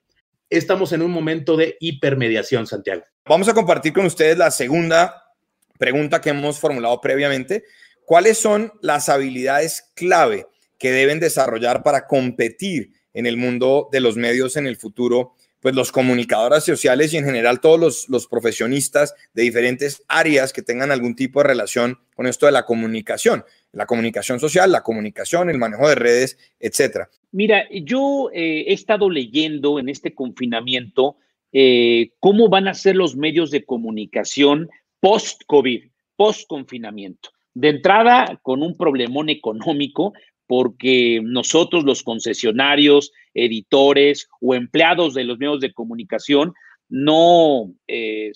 estamos 0.52 0.92
en 0.92 1.02
un 1.02 1.10
momento 1.10 1.56
de 1.56 1.76
hipermediación, 1.80 2.66
Santiago. 2.66 3.02
Vamos 3.24 3.48
a 3.48 3.54
compartir 3.54 3.92
con 3.92 4.04
ustedes 4.04 4.36
la 4.36 4.50
segunda 4.50 5.34
pregunta 5.78 6.20
que 6.20 6.30
hemos 6.30 6.58
formulado 6.58 7.00
previamente. 7.00 7.64
¿Cuáles 8.04 8.38
son 8.38 8.72
las 8.82 9.08
habilidades 9.08 9.90
clave 9.94 10.46
que 10.78 10.92
deben 10.92 11.20
desarrollar 11.20 11.82
para 11.82 12.06
competir 12.06 12.92
en 13.14 13.26
el 13.26 13.36
mundo 13.36 13.88
de 13.90 14.00
los 14.00 14.16
medios 14.16 14.56
en 14.56 14.66
el 14.66 14.76
futuro? 14.76 15.34
Pues 15.60 15.74
los 15.74 15.92
comunicadores 15.92 16.64
sociales 16.64 17.12
y 17.14 17.18
en 17.18 17.24
general 17.24 17.60
todos 17.60 17.78
los, 17.78 18.08
los 18.08 18.26
profesionistas 18.26 19.14
de 19.32 19.42
diferentes 19.42 20.02
áreas 20.08 20.52
que 20.52 20.62
tengan 20.62 20.90
algún 20.90 21.14
tipo 21.14 21.40
de 21.40 21.48
relación 21.48 22.00
con 22.16 22.26
esto 22.26 22.46
de 22.46 22.52
la 22.52 22.66
comunicación, 22.66 23.44
la 23.70 23.86
comunicación 23.86 24.40
social, 24.40 24.72
la 24.72 24.82
comunicación, 24.82 25.48
el 25.50 25.58
manejo 25.58 25.88
de 25.88 25.94
redes, 25.94 26.36
etcétera. 26.58 27.08
Mira, 27.32 27.66
yo 27.70 28.30
eh, 28.32 28.66
he 28.68 28.74
estado 28.74 29.08
leyendo 29.08 29.78
en 29.78 29.88
este 29.88 30.14
confinamiento 30.14 31.16
eh, 31.50 32.10
cómo 32.20 32.48
van 32.48 32.68
a 32.68 32.74
ser 32.74 32.94
los 32.94 33.16
medios 33.16 33.50
de 33.50 33.64
comunicación 33.64 34.68
post-COVID, 35.00 35.84
post-confinamiento. 36.16 37.30
De 37.54 37.70
entrada, 37.70 38.38
con 38.42 38.62
un 38.62 38.76
problemón 38.76 39.30
económico, 39.30 40.12
porque 40.46 41.20
nosotros 41.24 41.84
los 41.84 42.02
concesionarios, 42.02 43.12
editores 43.32 44.28
o 44.40 44.54
empleados 44.54 45.14
de 45.14 45.24
los 45.24 45.38
medios 45.38 45.60
de 45.60 45.72
comunicación 45.72 46.52
no 46.90 47.72
eh, 47.88 48.30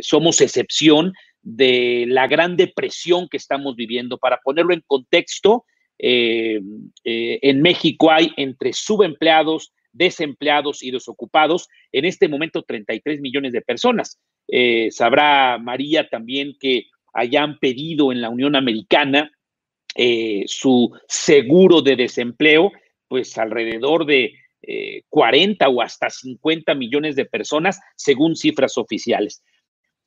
somos 0.00 0.40
excepción 0.40 1.12
de 1.42 2.06
la 2.08 2.26
gran 2.26 2.56
depresión 2.56 3.28
que 3.28 3.36
estamos 3.36 3.76
viviendo. 3.76 4.18
Para 4.18 4.40
ponerlo 4.42 4.74
en 4.74 4.82
contexto, 4.84 5.64
eh, 6.04 6.60
eh, 7.04 7.38
en 7.42 7.62
México 7.62 8.10
hay 8.10 8.32
entre 8.36 8.72
subempleados, 8.72 9.72
desempleados 9.92 10.82
y 10.82 10.90
desocupados, 10.90 11.68
en 11.92 12.04
este 12.04 12.28
momento 12.28 12.62
33 12.62 13.20
millones 13.20 13.52
de 13.52 13.62
personas. 13.62 14.18
Eh, 14.48 14.88
sabrá 14.90 15.58
María 15.58 16.08
también 16.08 16.56
que 16.58 16.86
hayan 17.14 17.58
pedido 17.60 18.10
en 18.10 18.20
la 18.20 18.30
Unión 18.30 18.56
Americana 18.56 19.30
su 20.46 20.90
seguro 21.06 21.82
de 21.82 21.96
desempleo, 21.96 22.72
pues 23.08 23.36
alrededor 23.36 24.06
de 24.06 24.32
40 25.10 25.68
o 25.68 25.82
hasta 25.82 26.08
50 26.08 26.74
millones 26.74 27.14
de 27.14 27.26
personas, 27.26 27.78
según 27.94 28.34
cifras 28.34 28.78
oficiales. 28.78 29.44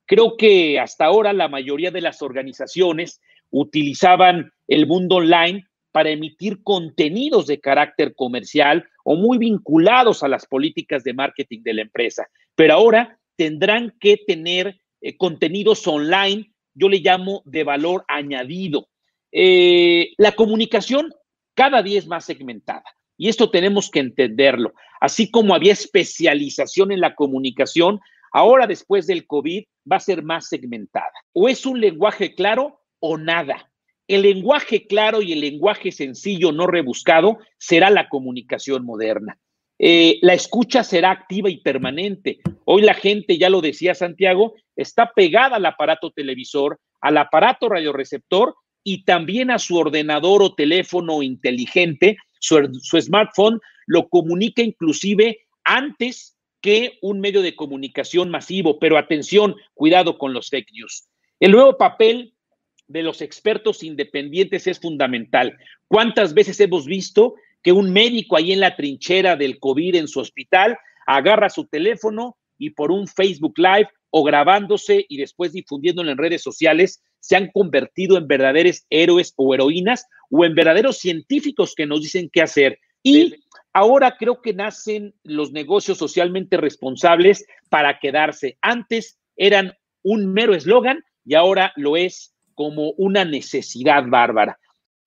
Creo 0.08 0.38
que 0.38 0.80
hasta 0.80 1.06
ahora 1.06 1.34
la 1.34 1.50
mayoría 1.50 1.92
de 1.92 2.02
las 2.02 2.24
organizaciones 2.24 3.22
utilizaban 3.52 4.52
el 4.68 4.88
mundo 4.88 5.18
online 5.18 5.68
para 5.96 6.10
emitir 6.10 6.62
contenidos 6.62 7.48
de 7.48 7.62
carácter 7.62 8.16
comercial 8.16 8.86
o 9.06 9.16
muy 9.16 9.38
vinculados 9.38 10.24
a 10.24 10.28
las 10.28 10.46
políticas 10.46 11.06
de 11.06 11.14
marketing 11.14 11.62
de 11.64 11.74
la 11.74 11.84
empresa. 11.84 12.28
Pero 12.54 12.74
ahora 12.74 13.18
tendrán 13.38 13.96
que 13.98 14.18
tener 14.18 14.78
eh, 15.00 15.16
contenidos 15.16 15.88
online, 15.88 16.52
yo 16.74 16.90
le 16.90 16.98
llamo 16.98 17.44
de 17.46 17.64
valor 17.64 18.04
añadido. 18.10 18.90
Eh, 19.32 20.10
la 20.18 20.34
comunicación 20.34 21.14
cada 21.54 21.82
día 21.82 21.98
es 21.98 22.08
más 22.08 22.26
segmentada 22.26 22.84
y 23.16 23.30
esto 23.30 23.50
tenemos 23.50 23.90
que 23.90 24.02
entenderlo. 24.02 24.74
Así 25.00 25.32
como 25.32 25.56
había 25.56 25.72
especialización 25.72 26.92
en 26.92 27.00
la 27.00 27.16
comunicación, 27.16 28.02
ahora 28.34 28.68
después 28.68 29.08
del 29.08 29.26
COVID 29.26 29.64
va 29.90 29.96
a 29.96 30.02
ser 30.02 30.24
más 30.24 30.50
segmentada. 30.50 31.14
O 31.32 31.48
es 31.48 31.66
un 31.66 31.80
lenguaje 31.80 32.36
claro 32.36 32.82
o 33.00 33.18
nada. 33.18 33.72
El 34.08 34.22
lenguaje 34.22 34.86
claro 34.86 35.22
y 35.22 35.34
el 35.34 35.42
lenguaje 35.42 35.92
sencillo, 35.92 36.52
no 36.52 36.68
rebuscado, 36.68 37.40
será 37.58 37.90
la 37.90 38.08
comunicación 38.08 38.86
moderna. 38.86 39.40
Eh, 39.80 40.20
la 40.22 40.34
escucha 40.34 40.84
será 40.84 41.12
activa 41.12 41.50
y 41.50 41.58
permanente. 41.58 42.40
Hoy 42.66 42.84
la 42.84 42.94
gente, 42.94 43.38
ya 43.38 43.50
lo 43.50 43.62
decía 43.62 43.96
Santiago, 43.96 44.54
está 44.76 45.12
pegada 45.14 45.58
al 45.58 45.66
aparato 45.66 46.12
televisor, 46.12 46.80
al 47.02 47.18
aparato 47.18 47.68
radioreceptor 47.68 48.56
y 48.84 49.04
también 49.04 49.52
a 49.52 49.60
su 49.60 49.76
ordenador 49.76 50.44
o 50.44 50.54
teléfono 50.54 51.24
inteligente, 51.24 52.18
su, 52.40 52.70
su 52.82 53.02
smartphone, 53.02 53.60
lo 53.88 54.08
comunica 54.08 54.62
inclusive 54.62 55.40
antes 55.64 56.38
que 56.62 56.98
un 57.02 57.20
medio 57.20 57.42
de 57.42 57.56
comunicación 57.56 58.30
masivo. 58.30 58.80
Pero 58.80 58.98
atención, 58.98 59.56
cuidado 59.74 60.18
con 60.18 60.34
los 60.34 60.50
fake 60.50 60.72
news. 60.74 61.08
El 61.40 61.52
nuevo 61.52 61.78
papel 61.78 62.35
de 62.88 63.04
los 63.04 63.22
expertos 63.22 63.84
independientes 63.84 64.68
es 64.68 64.80
fundamental. 64.80 65.58
¿Cuántas 65.88 66.34
veces 66.34 66.60
hemos 66.60 66.86
visto 66.86 67.36
que 67.64 67.72
un 67.72 67.92
médico 67.92 68.38
ahí 68.38 68.52
en 68.52 68.60
la 68.60 68.76
trinchera 68.76 69.36
del 69.36 69.60
COVID 69.60 69.96
en 69.96 70.08
su 70.08 70.20
hospital 70.20 70.78
agarra 71.08 71.50
su 71.50 71.66
teléfono 71.66 72.38
y 72.58 72.72
por 72.72 72.92
un 72.92 73.08
Facebook 73.08 73.56
Live 73.58 73.90
o 74.12 74.24
grabándose 74.24 75.06
y 75.10 75.18
después 75.18 75.52
difundiéndolo 75.52 76.12
en 76.12 76.18
redes 76.18 76.42
sociales, 76.42 77.02
se 77.20 77.36
han 77.36 77.52
convertido 77.52 78.18
en 78.18 78.28
verdaderos 78.28 78.86
héroes 78.90 79.34
o 79.36 79.54
heroínas 79.54 80.06
o 80.30 80.46
en 80.46 80.54
verdaderos 80.56 81.00
científicos 81.00 81.74
que 81.76 81.86
nos 81.86 82.02
dicen 82.02 82.30
qué 82.32 82.44
hacer. 82.44 82.80
Y 83.04 83.36
ahora 83.74 84.16
creo 84.18 84.42
que 84.42 84.54
nacen 84.54 85.16
los 85.24 85.52
negocios 85.52 85.98
socialmente 85.98 86.58
responsables 86.58 87.46
para 87.70 88.00
quedarse. 88.00 88.58
Antes 88.62 89.20
eran 89.36 89.74
un 90.04 90.32
mero 90.32 90.54
eslogan 90.54 91.04
y 91.26 91.34
ahora 91.34 91.74
lo 91.76 91.98
es 91.98 92.35
como 92.56 92.92
una 92.98 93.26
necesidad 93.26 94.06
bárbara. 94.08 94.58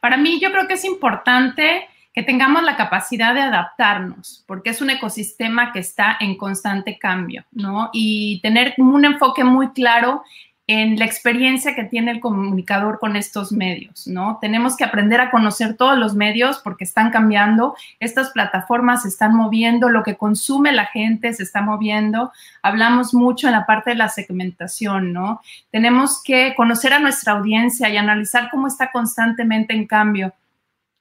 Para 0.00 0.16
mí 0.16 0.38
yo 0.40 0.52
creo 0.52 0.68
que 0.68 0.74
es 0.74 0.84
importante 0.84 1.88
que 2.12 2.22
tengamos 2.22 2.62
la 2.62 2.76
capacidad 2.76 3.34
de 3.34 3.40
adaptarnos, 3.40 4.44
porque 4.46 4.70
es 4.70 4.80
un 4.80 4.90
ecosistema 4.90 5.72
que 5.72 5.78
está 5.80 6.16
en 6.20 6.36
constante 6.36 6.98
cambio, 6.98 7.44
¿no? 7.52 7.90
Y 7.92 8.40
tener 8.42 8.74
un 8.78 9.04
enfoque 9.04 9.44
muy 9.44 9.70
claro 9.70 10.22
en 10.70 10.98
la 10.98 11.06
experiencia 11.06 11.74
que 11.74 11.84
tiene 11.84 12.10
el 12.10 12.20
comunicador 12.20 12.98
con 12.98 13.16
estos 13.16 13.52
medios, 13.52 14.06
¿no? 14.06 14.36
Tenemos 14.38 14.76
que 14.76 14.84
aprender 14.84 15.18
a 15.18 15.30
conocer 15.30 15.78
todos 15.78 15.96
los 15.98 16.14
medios 16.14 16.58
porque 16.62 16.84
están 16.84 17.10
cambiando, 17.10 17.74
estas 18.00 18.32
plataformas 18.32 19.02
se 19.02 19.08
están 19.08 19.34
moviendo, 19.34 19.88
lo 19.88 20.02
que 20.02 20.18
consume 20.18 20.72
la 20.72 20.84
gente 20.84 21.32
se 21.32 21.42
está 21.42 21.62
moviendo. 21.62 22.32
Hablamos 22.62 23.14
mucho 23.14 23.46
en 23.46 23.54
la 23.54 23.64
parte 23.64 23.90
de 23.90 23.96
la 23.96 24.10
segmentación, 24.10 25.14
¿no? 25.14 25.40
Tenemos 25.70 26.22
que 26.22 26.52
conocer 26.54 26.92
a 26.92 26.98
nuestra 26.98 27.32
audiencia 27.32 27.88
y 27.88 27.96
analizar 27.96 28.50
cómo 28.50 28.66
está 28.66 28.92
constantemente 28.92 29.72
en 29.72 29.86
cambio 29.86 30.34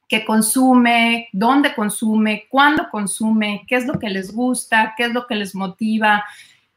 qué 0.08 0.24
consume, 0.24 1.28
dónde 1.32 1.74
consume, 1.74 2.46
cuándo 2.48 2.88
consume, 2.90 3.64
qué 3.68 3.76
es 3.76 3.86
lo 3.86 3.98
que 3.98 4.08
les 4.08 4.34
gusta, 4.34 4.94
qué 4.96 5.04
es 5.04 5.12
lo 5.12 5.26
que 5.26 5.34
les 5.34 5.54
motiva, 5.54 6.24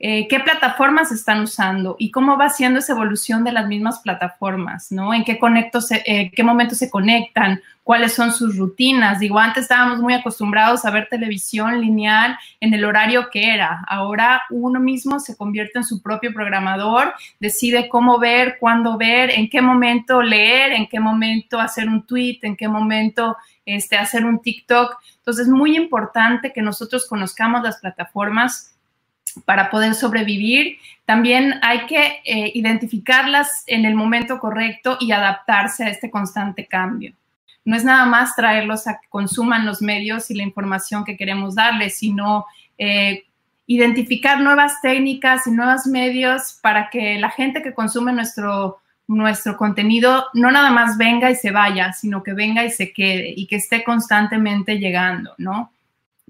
eh, 0.03 0.27
qué 0.27 0.39
plataformas 0.39 1.11
están 1.11 1.41
usando 1.41 1.95
y 1.99 2.09
cómo 2.09 2.35
va 2.35 2.49
siendo 2.49 2.79
esa 2.79 2.93
evolución 2.93 3.43
de 3.43 3.51
las 3.51 3.67
mismas 3.67 3.99
plataformas, 3.99 4.91
¿no? 4.91 5.13
En 5.13 5.23
qué, 5.23 5.37
conectos, 5.37 5.91
eh, 5.91 6.31
momentos 6.43 6.79
se 6.79 6.89
conectan, 6.89 7.61
cuáles 7.83 8.13
son 8.13 8.31
sus 8.31 8.57
rutinas. 8.57 9.19
Digo, 9.19 9.37
antes 9.37 9.61
estábamos 9.61 9.99
muy 9.99 10.15
acostumbrados 10.15 10.85
a 10.85 10.89
ver 10.89 11.07
televisión 11.07 11.79
lineal 11.81 12.35
en 12.59 12.73
el 12.73 12.83
horario 12.83 13.29
que 13.29 13.53
era. 13.53 13.85
Ahora 13.87 14.41
uno 14.49 14.79
mismo 14.79 15.19
se 15.19 15.37
convierte 15.37 15.77
en 15.77 15.85
su 15.85 16.01
propio 16.01 16.33
programador, 16.33 17.13
decide 17.39 17.87
cómo 17.87 18.17
ver, 18.17 18.57
cuándo 18.59 18.97
ver, 18.97 19.29
en 19.29 19.51
qué 19.51 19.61
momento 19.61 20.23
leer, 20.23 20.71
en 20.71 20.87
qué 20.87 20.99
momento 20.99 21.59
hacer 21.59 21.87
un 21.87 22.07
tweet, 22.07 22.39
en 22.41 22.57
qué 22.57 22.67
momento 22.67 23.37
este, 23.67 23.99
hacer 23.99 24.25
un 24.25 24.41
TikTok. 24.41 24.97
Entonces, 25.17 25.45
es 25.45 25.53
muy 25.53 25.77
importante 25.77 26.51
que 26.53 26.63
nosotros 26.63 27.05
conozcamos 27.07 27.61
las 27.61 27.77
plataformas 27.77 28.71
para 29.45 29.69
poder 29.69 29.95
sobrevivir. 29.95 30.77
También 31.05 31.55
hay 31.61 31.85
que 31.85 32.21
eh, 32.25 32.51
identificarlas 32.53 33.63
en 33.67 33.85
el 33.85 33.95
momento 33.95 34.39
correcto 34.39 34.97
y 34.99 35.11
adaptarse 35.11 35.83
a 35.83 35.89
este 35.89 36.09
constante 36.09 36.65
cambio. 36.65 37.13
No 37.63 37.75
es 37.75 37.83
nada 37.83 38.05
más 38.05 38.35
traerlos 38.35 38.87
a 38.87 38.99
que 38.99 39.07
consuman 39.09 39.65
los 39.65 39.81
medios 39.81 40.31
y 40.31 40.35
la 40.35 40.43
información 40.43 41.03
que 41.03 41.17
queremos 41.17 41.55
darles, 41.55 41.97
sino 41.97 42.45
eh, 42.77 43.25
identificar 43.67 44.41
nuevas 44.41 44.81
técnicas 44.81 45.45
y 45.47 45.51
nuevos 45.51 45.85
medios 45.85 46.59
para 46.61 46.89
que 46.89 47.19
la 47.19 47.29
gente 47.29 47.61
que 47.61 47.73
consume 47.73 48.11
nuestro, 48.13 48.79
nuestro 49.07 49.57
contenido 49.57 50.25
no 50.33 50.51
nada 50.51 50.71
más 50.71 50.97
venga 50.97 51.29
y 51.29 51.35
se 51.35 51.51
vaya, 51.51 51.93
sino 51.93 52.23
que 52.23 52.33
venga 52.33 52.65
y 52.65 52.71
se 52.71 52.91
quede 52.91 53.33
y 53.35 53.45
que 53.47 53.57
esté 53.57 53.83
constantemente 53.83 54.79
llegando, 54.79 55.33
¿no? 55.37 55.71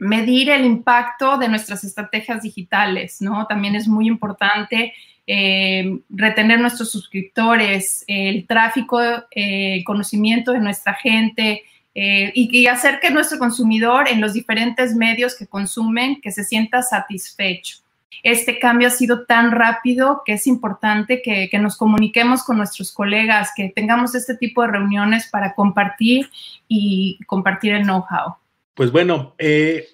Medir 0.02 0.50
el 0.50 0.66
impacto 0.66 1.38
de 1.38 1.48
nuestras 1.48 1.84
estrategias 1.84 2.42
digitales, 2.42 3.22
¿no? 3.22 3.46
También 3.46 3.76
es 3.76 3.88
muy 3.88 4.08
importante 4.08 4.96
eh, 5.28 6.00
retener 6.10 6.60
nuestros 6.60 6.92
suscriptores, 6.92 8.04
el 8.08 8.48
tráfico, 8.48 9.00
el 9.00 9.24
eh, 9.30 9.84
conocimiento 9.86 10.54
de 10.54 10.60
nuestra 10.60 10.96
gente 10.96 11.62
eh, 11.94 12.32
y, 12.34 12.62
y, 12.62 12.66
hacer 12.66 13.00
que 13.00 13.12
nuestro 13.12 13.38
consumidor 13.38 14.08
en 14.08 14.22
los 14.22 14.34
diferentes 14.34 14.96
medios 14.96 15.36
que 15.36 15.46
consumen, 15.46 16.20
que 16.20 16.32
se 16.32 16.46
sienta 16.46 16.82
satisfecho. 16.82 17.78
Este 18.24 18.58
cambio 18.58 18.88
ha 18.88 18.92
sido 18.92 19.26
tan 19.28 19.52
rápido 19.52 20.24
que 20.26 20.34
es 20.34 20.48
importante 20.48 21.22
que, 21.22 21.48
que 21.48 21.60
nos 21.60 21.78
comuniquemos 21.78 22.44
con 22.44 22.58
nuestros 22.58 22.92
colegas, 22.92 23.52
que 23.56 23.70
tengamos 23.70 24.16
este 24.16 24.36
tipo 24.36 24.64
de 24.64 24.70
reuniones 24.70 25.28
para 25.28 25.54
compartir 25.54 26.32
y 26.68 27.20
compartir 27.28 27.74
el 27.74 27.84
know-how. 27.84 28.41
Pues 28.74 28.92
bueno, 28.92 29.36
eh, 29.38 29.86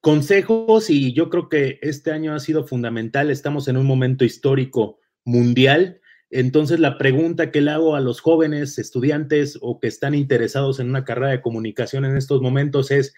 consejos 0.00 0.90
y 0.90 1.12
yo 1.12 1.30
creo 1.30 1.48
que 1.48 1.78
este 1.82 2.10
año 2.10 2.34
ha 2.34 2.40
sido 2.40 2.66
fundamental. 2.66 3.30
Estamos 3.30 3.68
en 3.68 3.76
un 3.76 3.86
momento 3.86 4.24
histórico 4.24 4.98
mundial. 5.24 6.00
Entonces, 6.30 6.80
la 6.80 6.98
pregunta 6.98 7.52
que 7.52 7.60
le 7.60 7.70
hago 7.70 7.94
a 7.94 8.00
los 8.00 8.20
jóvenes 8.20 8.78
estudiantes 8.78 9.56
o 9.60 9.78
que 9.78 9.86
están 9.86 10.14
interesados 10.14 10.80
en 10.80 10.88
una 10.88 11.04
carrera 11.04 11.30
de 11.30 11.40
comunicación 11.40 12.04
en 12.04 12.16
estos 12.16 12.42
momentos 12.42 12.90
es, 12.90 13.14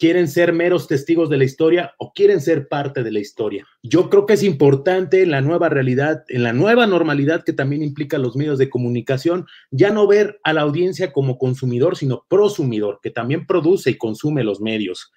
¿quieren 0.00 0.26
ser 0.26 0.52
meros 0.52 0.88
testigos 0.88 1.30
de 1.30 1.36
la 1.36 1.44
historia 1.44 1.94
o 1.98 2.12
quieren 2.12 2.40
ser 2.40 2.66
parte 2.66 3.04
de 3.04 3.12
la 3.12 3.20
historia? 3.20 3.66
Yo 3.82 4.10
creo 4.10 4.26
que 4.26 4.32
es 4.32 4.42
importante 4.42 5.22
en 5.22 5.30
la 5.30 5.42
nueva 5.42 5.68
realidad, 5.68 6.24
en 6.28 6.42
la 6.42 6.52
nueva 6.52 6.88
normalidad 6.88 7.44
que 7.44 7.52
también 7.52 7.82
implica 7.82 8.18
los 8.18 8.34
medios 8.34 8.58
de 8.58 8.70
comunicación, 8.70 9.46
ya 9.70 9.90
no 9.90 10.08
ver 10.08 10.40
a 10.42 10.52
la 10.52 10.62
audiencia 10.62 11.12
como 11.12 11.38
consumidor, 11.38 11.96
sino 11.96 12.24
prosumidor, 12.28 12.98
que 13.00 13.10
también 13.10 13.46
produce 13.46 13.90
y 13.90 13.98
consume 13.98 14.42
los 14.42 14.60
medios. 14.60 15.12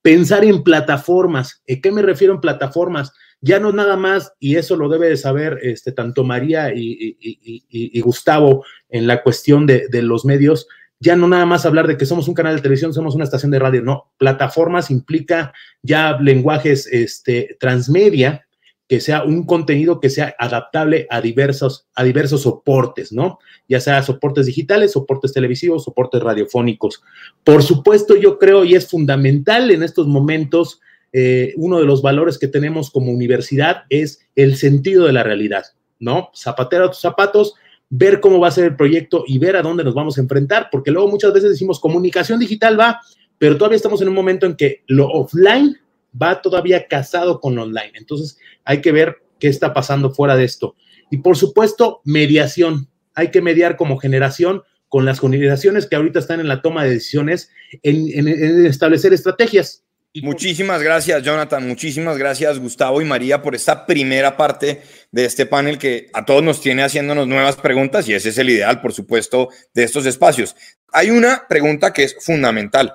Pensar 0.00 0.44
en 0.44 0.62
plataformas. 0.62 1.62
¿En 1.66 1.82
qué 1.82 1.92
me 1.92 2.00
refiero 2.00 2.32
en 2.32 2.40
plataformas? 2.40 3.12
ya 3.40 3.58
no 3.58 3.72
nada 3.72 3.96
más, 3.96 4.34
y 4.38 4.56
eso 4.56 4.76
lo 4.76 4.88
debe 4.88 5.08
de 5.08 5.16
saber 5.16 5.58
este, 5.62 5.92
tanto 5.92 6.24
María 6.24 6.72
y, 6.74 8.00
Gustavo 8.00 8.64
en 8.88 9.06
la 9.06 9.22
cuestión 9.22 9.66
de, 9.66 9.88
los 10.02 10.24
medios, 10.24 10.66
ya 11.00 11.16
no 11.16 11.26
nada 11.26 11.46
más 11.46 11.64
hablar 11.64 11.86
de 11.86 11.96
que 11.96 12.06
somos 12.06 12.28
un 12.28 12.34
canal 12.34 12.54
de 12.56 12.62
televisión, 12.62 12.92
somos 12.92 13.14
una 13.14 13.24
estación 13.24 13.50
de 13.50 13.58
radio, 13.58 13.82
no, 13.82 14.12
plataformas 14.18 14.90
implica 14.90 15.52
ya 15.82 16.18
lenguajes 16.20 16.86
este, 16.86 17.56
transmedia, 17.58 18.46
que 18.86 19.00
sea 19.00 19.22
un 19.22 19.46
contenido 19.46 20.00
que 20.00 20.10
sea 20.10 20.34
adaptable 20.38 21.06
a 21.10 21.20
diversos, 21.20 21.86
a 21.94 22.02
diversos 22.02 22.42
soportes, 22.42 23.12
¿no? 23.12 23.38
Ya 23.68 23.78
sea 23.78 24.02
soportes 24.02 24.46
digitales, 24.46 24.92
soportes 24.92 25.32
televisivos, 25.32 25.84
soportes 25.84 26.20
radiofónicos. 26.20 27.00
Por 27.44 27.62
supuesto, 27.62 28.16
yo 28.16 28.36
creo 28.38 28.64
y 28.64 28.74
es 28.74 28.90
fundamental 28.90 29.70
en 29.70 29.84
estos 29.84 30.08
momentos 30.08 30.80
eh, 31.12 31.54
uno 31.56 31.78
de 31.78 31.86
los 31.86 32.02
valores 32.02 32.36
que 32.36 32.48
tenemos 32.48 32.90
como 32.90 33.12
universidad 33.12 33.84
es 33.90 34.26
el 34.34 34.56
sentido 34.56 35.06
de 35.06 35.12
la 35.12 35.22
realidad, 35.22 35.66
¿no? 36.00 36.30
Zapatero 36.34 36.90
tus 36.90 37.00
zapatos, 37.00 37.54
ver 37.90 38.20
cómo 38.20 38.38
va 38.38 38.48
a 38.48 38.52
ser 38.52 38.64
el 38.64 38.76
proyecto 38.76 39.24
y 39.26 39.38
ver 39.38 39.56
a 39.56 39.62
dónde 39.62 39.84
nos 39.84 39.94
vamos 39.94 40.16
a 40.16 40.20
enfrentar, 40.20 40.68
porque 40.70 40.92
luego 40.92 41.08
muchas 41.08 41.32
veces 41.32 41.50
decimos 41.50 41.80
comunicación 41.80 42.38
digital 42.38 42.78
va, 42.78 43.00
pero 43.36 43.56
todavía 43.58 43.76
estamos 43.76 44.00
en 44.00 44.08
un 44.08 44.14
momento 44.14 44.46
en 44.46 44.54
que 44.54 44.84
lo 44.86 45.08
offline 45.08 45.76
va 46.20 46.40
todavía 46.40 46.86
casado 46.86 47.40
con 47.40 47.58
online. 47.58 47.92
Entonces 47.94 48.38
hay 48.64 48.80
que 48.80 48.92
ver 48.92 49.16
qué 49.38 49.48
está 49.48 49.74
pasando 49.74 50.12
fuera 50.12 50.36
de 50.36 50.44
esto. 50.44 50.76
Y 51.10 51.18
por 51.18 51.36
supuesto, 51.36 52.00
mediación. 52.04 52.88
Hay 53.14 53.30
que 53.30 53.42
mediar 53.42 53.76
como 53.76 53.98
generación 53.98 54.62
con 54.88 55.04
las 55.04 55.20
generaciones 55.20 55.86
que 55.86 55.96
ahorita 55.96 56.20
están 56.20 56.40
en 56.40 56.48
la 56.48 56.62
toma 56.62 56.84
de 56.84 56.90
decisiones 56.90 57.50
en 57.82 58.28
establecer 58.66 59.12
estrategias 59.12 59.84
Muchísimas 60.14 60.82
gracias, 60.82 61.22
Jonathan. 61.22 61.68
Muchísimas 61.68 62.18
gracias, 62.18 62.58
Gustavo 62.58 63.00
y 63.00 63.04
María, 63.04 63.42
por 63.42 63.54
esta 63.54 63.86
primera 63.86 64.36
parte 64.36 64.82
de 65.12 65.24
este 65.24 65.46
panel 65.46 65.78
que 65.78 66.08
a 66.12 66.24
todos 66.24 66.42
nos 66.42 66.60
tiene 66.60 66.82
haciéndonos 66.82 67.28
nuevas 67.28 67.54
preguntas 67.54 68.08
y 68.08 68.14
ese 68.14 68.30
es 68.30 68.38
el 68.38 68.50
ideal, 68.50 68.80
por 68.80 68.92
supuesto, 68.92 69.50
de 69.72 69.84
estos 69.84 70.06
espacios. 70.06 70.56
Hay 70.92 71.10
una 71.10 71.46
pregunta 71.48 71.92
que 71.92 72.02
es 72.02 72.16
fundamental 72.18 72.92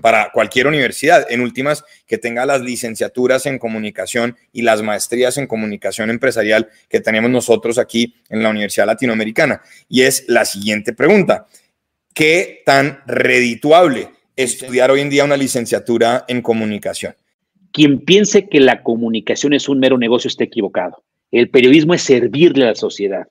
para 0.00 0.30
cualquier 0.32 0.66
universidad, 0.66 1.24
en 1.30 1.40
últimas, 1.40 1.84
que 2.04 2.18
tenga 2.18 2.44
las 2.46 2.62
licenciaturas 2.62 3.46
en 3.46 3.60
comunicación 3.60 4.36
y 4.52 4.62
las 4.62 4.82
maestrías 4.82 5.36
en 5.38 5.46
comunicación 5.46 6.10
empresarial 6.10 6.68
que 6.88 7.00
tenemos 7.00 7.30
nosotros 7.30 7.78
aquí 7.78 8.16
en 8.28 8.42
la 8.42 8.50
Universidad 8.50 8.86
Latinoamericana. 8.86 9.62
Y 9.88 10.02
es 10.02 10.24
la 10.26 10.44
siguiente 10.44 10.94
pregunta. 10.94 11.46
¿Qué 12.12 12.62
tan 12.66 13.02
redituable? 13.06 14.19
Estudiar 14.42 14.90
hoy 14.90 15.00
en 15.00 15.10
día 15.10 15.24
una 15.24 15.36
licenciatura 15.36 16.24
en 16.28 16.42
comunicación. 16.42 17.14
Quien 17.72 18.00
piense 18.00 18.48
que 18.48 18.60
la 18.60 18.82
comunicación 18.82 19.52
es 19.52 19.68
un 19.68 19.78
mero 19.78 19.96
negocio 19.98 20.28
está 20.28 20.44
equivocado. 20.44 21.02
El 21.30 21.50
periodismo 21.50 21.94
es 21.94 22.02
servirle 22.02 22.64
a 22.64 22.68
la 22.68 22.74
sociedad. 22.74 23.28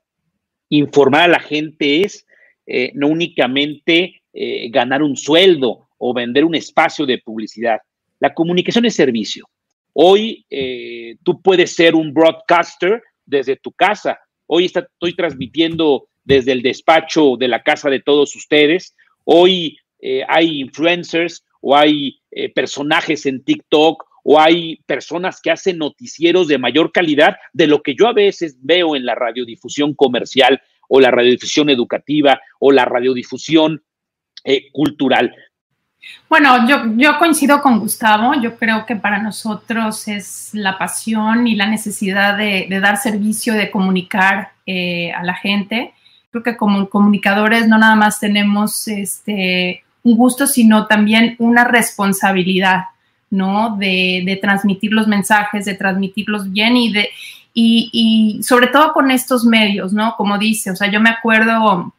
Informar 0.69 1.23
a 1.23 1.27
la 1.27 1.39
gente 1.39 2.03
es 2.03 2.25
eh, 2.65 2.91
no 2.93 3.07
únicamente 3.07 4.21
eh, 4.33 4.69
ganar 4.69 5.03
un 5.03 5.17
sueldo 5.17 5.89
o 5.97 6.13
vender 6.13 6.45
un 6.45 6.55
espacio 6.55 7.05
de 7.05 7.17
publicidad. 7.17 7.79
La 8.19 8.33
comunicación 8.33 8.85
es 8.85 8.95
servicio. 8.95 9.49
Hoy 9.93 10.45
eh, 10.49 11.15
tú 11.23 11.41
puedes 11.41 11.75
ser 11.75 11.95
un 11.95 12.13
broadcaster 12.13 13.01
desde 13.25 13.57
tu 13.57 13.71
casa. 13.71 14.19
Hoy 14.45 14.65
estoy 14.65 15.15
transmitiendo 15.15 16.07
desde 16.23 16.51
el 16.51 16.61
despacho 16.61 17.35
de 17.37 17.47
la 17.47 17.63
casa 17.63 17.89
de 17.89 18.01
todos 18.01 18.35
ustedes. 18.35 18.95
Hoy 19.25 19.77
eh, 19.99 20.23
hay 20.27 20.61
influencers 20.61 21.45
o 21.61 21.75
hay 21.75 22.19
eh, 22.31 22.51
personajes 22.53 23.25
en 23.25 23.43
TikTok 23.43 24.05
o 24.23 24.39
hay 24.39 24.77
personas 24.85 25.41
que 25.41 25.51
hacen 25.51 25.77
noticieros 25.77 26.47
de 26.47 26.57
mayor 26.57 26.91
calidad 26.91 27.37
de 27.53 27.67
lo 27.67 27.81
que 27.81 27.95
yo 27.95 28.07
a 28.07 28.13
veces 28.13 28.57
veo 28.61 28.95
en 28.95 29.05
la 29.05 29.15
radiodifusión 29.15 29.93
comercial 29.93 30.61
o 30.87 30.99
la 30.99 31.11
radiodifusión 31.11 31.69
educativa 31.69 32.39
o 32.59 32.71
la 32.71 32.85
radiodifusión 32.85 33.83
eh, 34.43 34.71
cultural. 34.71 35.33
Bueno, 36.29 36.67
yo, 36.67 36.83
yo 36.95 37.17
coincido 37.19 37.61
con 37.61 37.79
Gustavo. 37.79 38.33
Yo 38.41 38.55
creo 38.57 38.85
que 38.85 38.95
para 38.95 39.21
nosotros 39.21 40.07
es 40.07 40.51
la 40.53 40.77
pasión 40.77 41.45
y 41.45 41.55
la 41.55 41.67
necesidad 41.67 42.37
de, 42.37 42.67
dar 42.79 42.97
servicio, 42.97 43.53
de 43.53 43.69
comunicar 43.69 44.53
a 44.65 45.23
la 45.23 45.33
gente. 45.33 45.93
Creo 46.31 46.43
que 46.43 46.55
como 46.55 46.89
comunicadores 46.89 47.67
no 47.67 47.77
nada 47.77 47.95
más 47.95 48.19
tenemos 48.19 48.87
este, 48.87 49.83
un 50.03 50.15
gusto, 50.15 50.47
sino 50.47 50.87
también 50.87 51.35
una 51.39 51.63
responsabilidad, 51.63 52.85
¿no? 53.29 53.75
De, 53.77 54.39
transmitir 54.41 54.93
los 54.93 55.07
mensajes, 55.07 55.65
de 55.65 55.75
transmitirlos 55.75 56.51
bien 56.51 56.77
y 56.77 56.91
de, 56.91 57.09
y, 57.53 58.39
sobre 58.43 58.67
todo 58.67 58.93
con 58.93 59.11
estos 59.11 59.45
medios, 59.45 59.93
¿no? 59.93 60.15
Como 60.15 60.37
dice, 60.37 60.71
o 60.71 60.75
sea, 60.75 60.89
yo 60.89 60.99
me 60.99 61.09
acuerdo, 61.09 61.93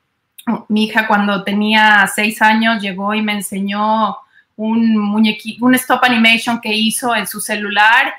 mi 0.68 0.84
hija 0.84 1.06
cuando 1.06 1.44
tenía 1.44 2.10
seis 2.14 2.40
años 2.42 2.82
llegó 2.82 3.14
y 3.14 3.22
me 3.22 3.32
enseñó 3.32 4.16
un 4.56 4.96
muñequito, 4.96 5.64
un 5.64 5.74
stop 5.74 6.04
animation 6.04 6.60
que 6.60 6.74
hizo 6.74 7.14
en 7.14 7.26
su 7.26 7.40
celular 7.40 8.14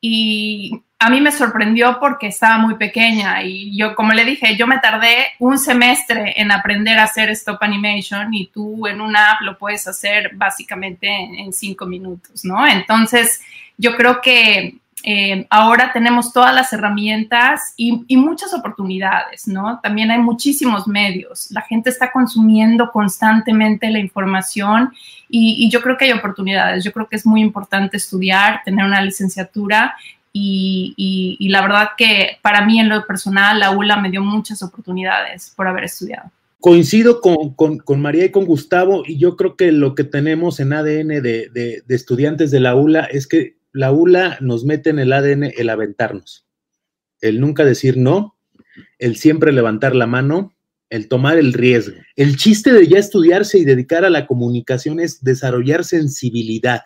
y 0.00 0.80
a 0.98 1.10
mí 1.10 1.20
me 1.20 1.32
sorprendió 1.32 1.98
porque 2.00 2.28
estaba 2.28 2.58
muy 2.58 2.76
pequeña 2.76 3.42
y 3.42 3.76
yo, 3.76 3.94
como 3.94 4.12
le 4.12 4.24
dije, 4.24 4.56
yo 4.56 4.66
me 4.66 4.78
tardé 4.78 5.32
un 5.38 5.58
semestre 5.58 6.32
en 6.36 6.50
aprender 6.50 6.98
a 6.98 7.04
hacer 7.04 7.30
stop 7.30 7.62
animation 7.62 8.32
y 8.32 8.46
tú 8.46 8.86
en 8.86 9.00
una 9.00 9.32
app 9.32 9.42
lo 9.42 9.58
puedes 9.58 9.86
hacer 9.86 10.30
básicamente 10.34 11.08
en, 11.08 11.52
cinco 11.52 11.84
minutos, 11.86 12.44
¿no? 12.44 12.66
Entonces, 12.66 13.42
yo 13.76 13.96
creo 13.96 14.20
que 14.22 14.78
eh, 15.02 15.46
ahora 15.50 15.92
tenemos 15.92 16.32
todas 16.32 16.54
las 16.54 16.72
herramientas 16.72 17.74
y, 17.76 18.16
muchas 18.16 18.54
oportunidades, 18.54 19.46
¿no? 19.46 19.80
También 19.82 20.10
hay 20.10 20.18
muchísimos 20.18 20.88
medios. 20.88 21.50
La 21.50 21.60
gente 21.60 21.90
está 21.90 22.10
consumiendo 22.10 22.90
constantemente 22.90 23.90
la 23.90 23.98
información 23.98 24.94
y, 25.28 25.66
y, 25.66 25.70
yo 25.70 25.82
creo 25.82 25.98
que 25.98 26.06
hay 26.06 26.12
oportunidades. 26.12 26.82
Yo 26.82 26.92
creo 26.92 27.06
que 27.06 27.16
es 27.16 27.26
muy 27.26 27.42
importante 27.42 27.98
estudiar, 27.98 28.62
tener 28.64 28.86
una 28.86 29.02
licenciatura 29.02 29.94
y, 30.36 31.48
la 31.48 31.62
verdad 31.62 31.90
que 31.96 32.38
para 32.42 32.66
mí 32.66 32.80
en 32.80 32.88
lo 32.88 33.06
personal 33.06 33.60
la 33.60 33.70
ULA 33.70 33.96
me 33.96 34.10
dio 34.10 34.20
muchas 34.20 34.62
oportunidades 34.62 35.52
por 35.56 35.68
haber 35.68 35.84
estudiado. 35.84 36.30
Coincido 36.58 37.20
con, 37.20 38.00
María 38.00 38.24
y 38.24 38.30
con 38.30 38.44
Gustavo 38.44 39.04
y 39.06 39.18
yo 39.18 39.36
creo 39.36 39.54
que 39.56 39.70
lo 39.70 39.94
que 39.94 40.02
tenemos 40.02 40.58
en 40.58 40.72
ADN 40.72 41.22
de, 41.22 41.84
estudiantes 41.88 42.50
de 42.50 42.60
la 42.60 42.74
ULA 42.74 43.04
es 43.04 43.28
que 43.28 43.56
la 43.72 43.92
ULA 43.92 44.38
nos 44.40 44.64
mete 44.64 44.90
en 44.90 44.98
el 44.98 45.12
ADN 45.12 45.52
el 45.56 45.70
aventarnos, 45.70 46.46
el 47.20 47.40
nunca 47.40 47.64
decir 47.64 47.96
no, 47.96 48.36
el 48.98 49.16
siempre 49.16 49.52
levantar 49.52 49.94
la 49.94 50.06
mano, 50.06 50.52
el 50.90 51.08
tomar 51.08 51.38
el 51.38 51.52
riesgo. 51.52 51.96
El 52.16 52.36
chiste 52.36 52.72
de 52.72 52.86
ya 52.88 52.98
estudiarse 52.98 53.58
y 53.58 53.64
dedicar 53.64 54.04
a 54.04 54.10
la 54.10 54.26
comunicación 54.26 55.00
es 55.00 55.22
desarrollar 55.22 55.84
sensibilidad 55.84 56.82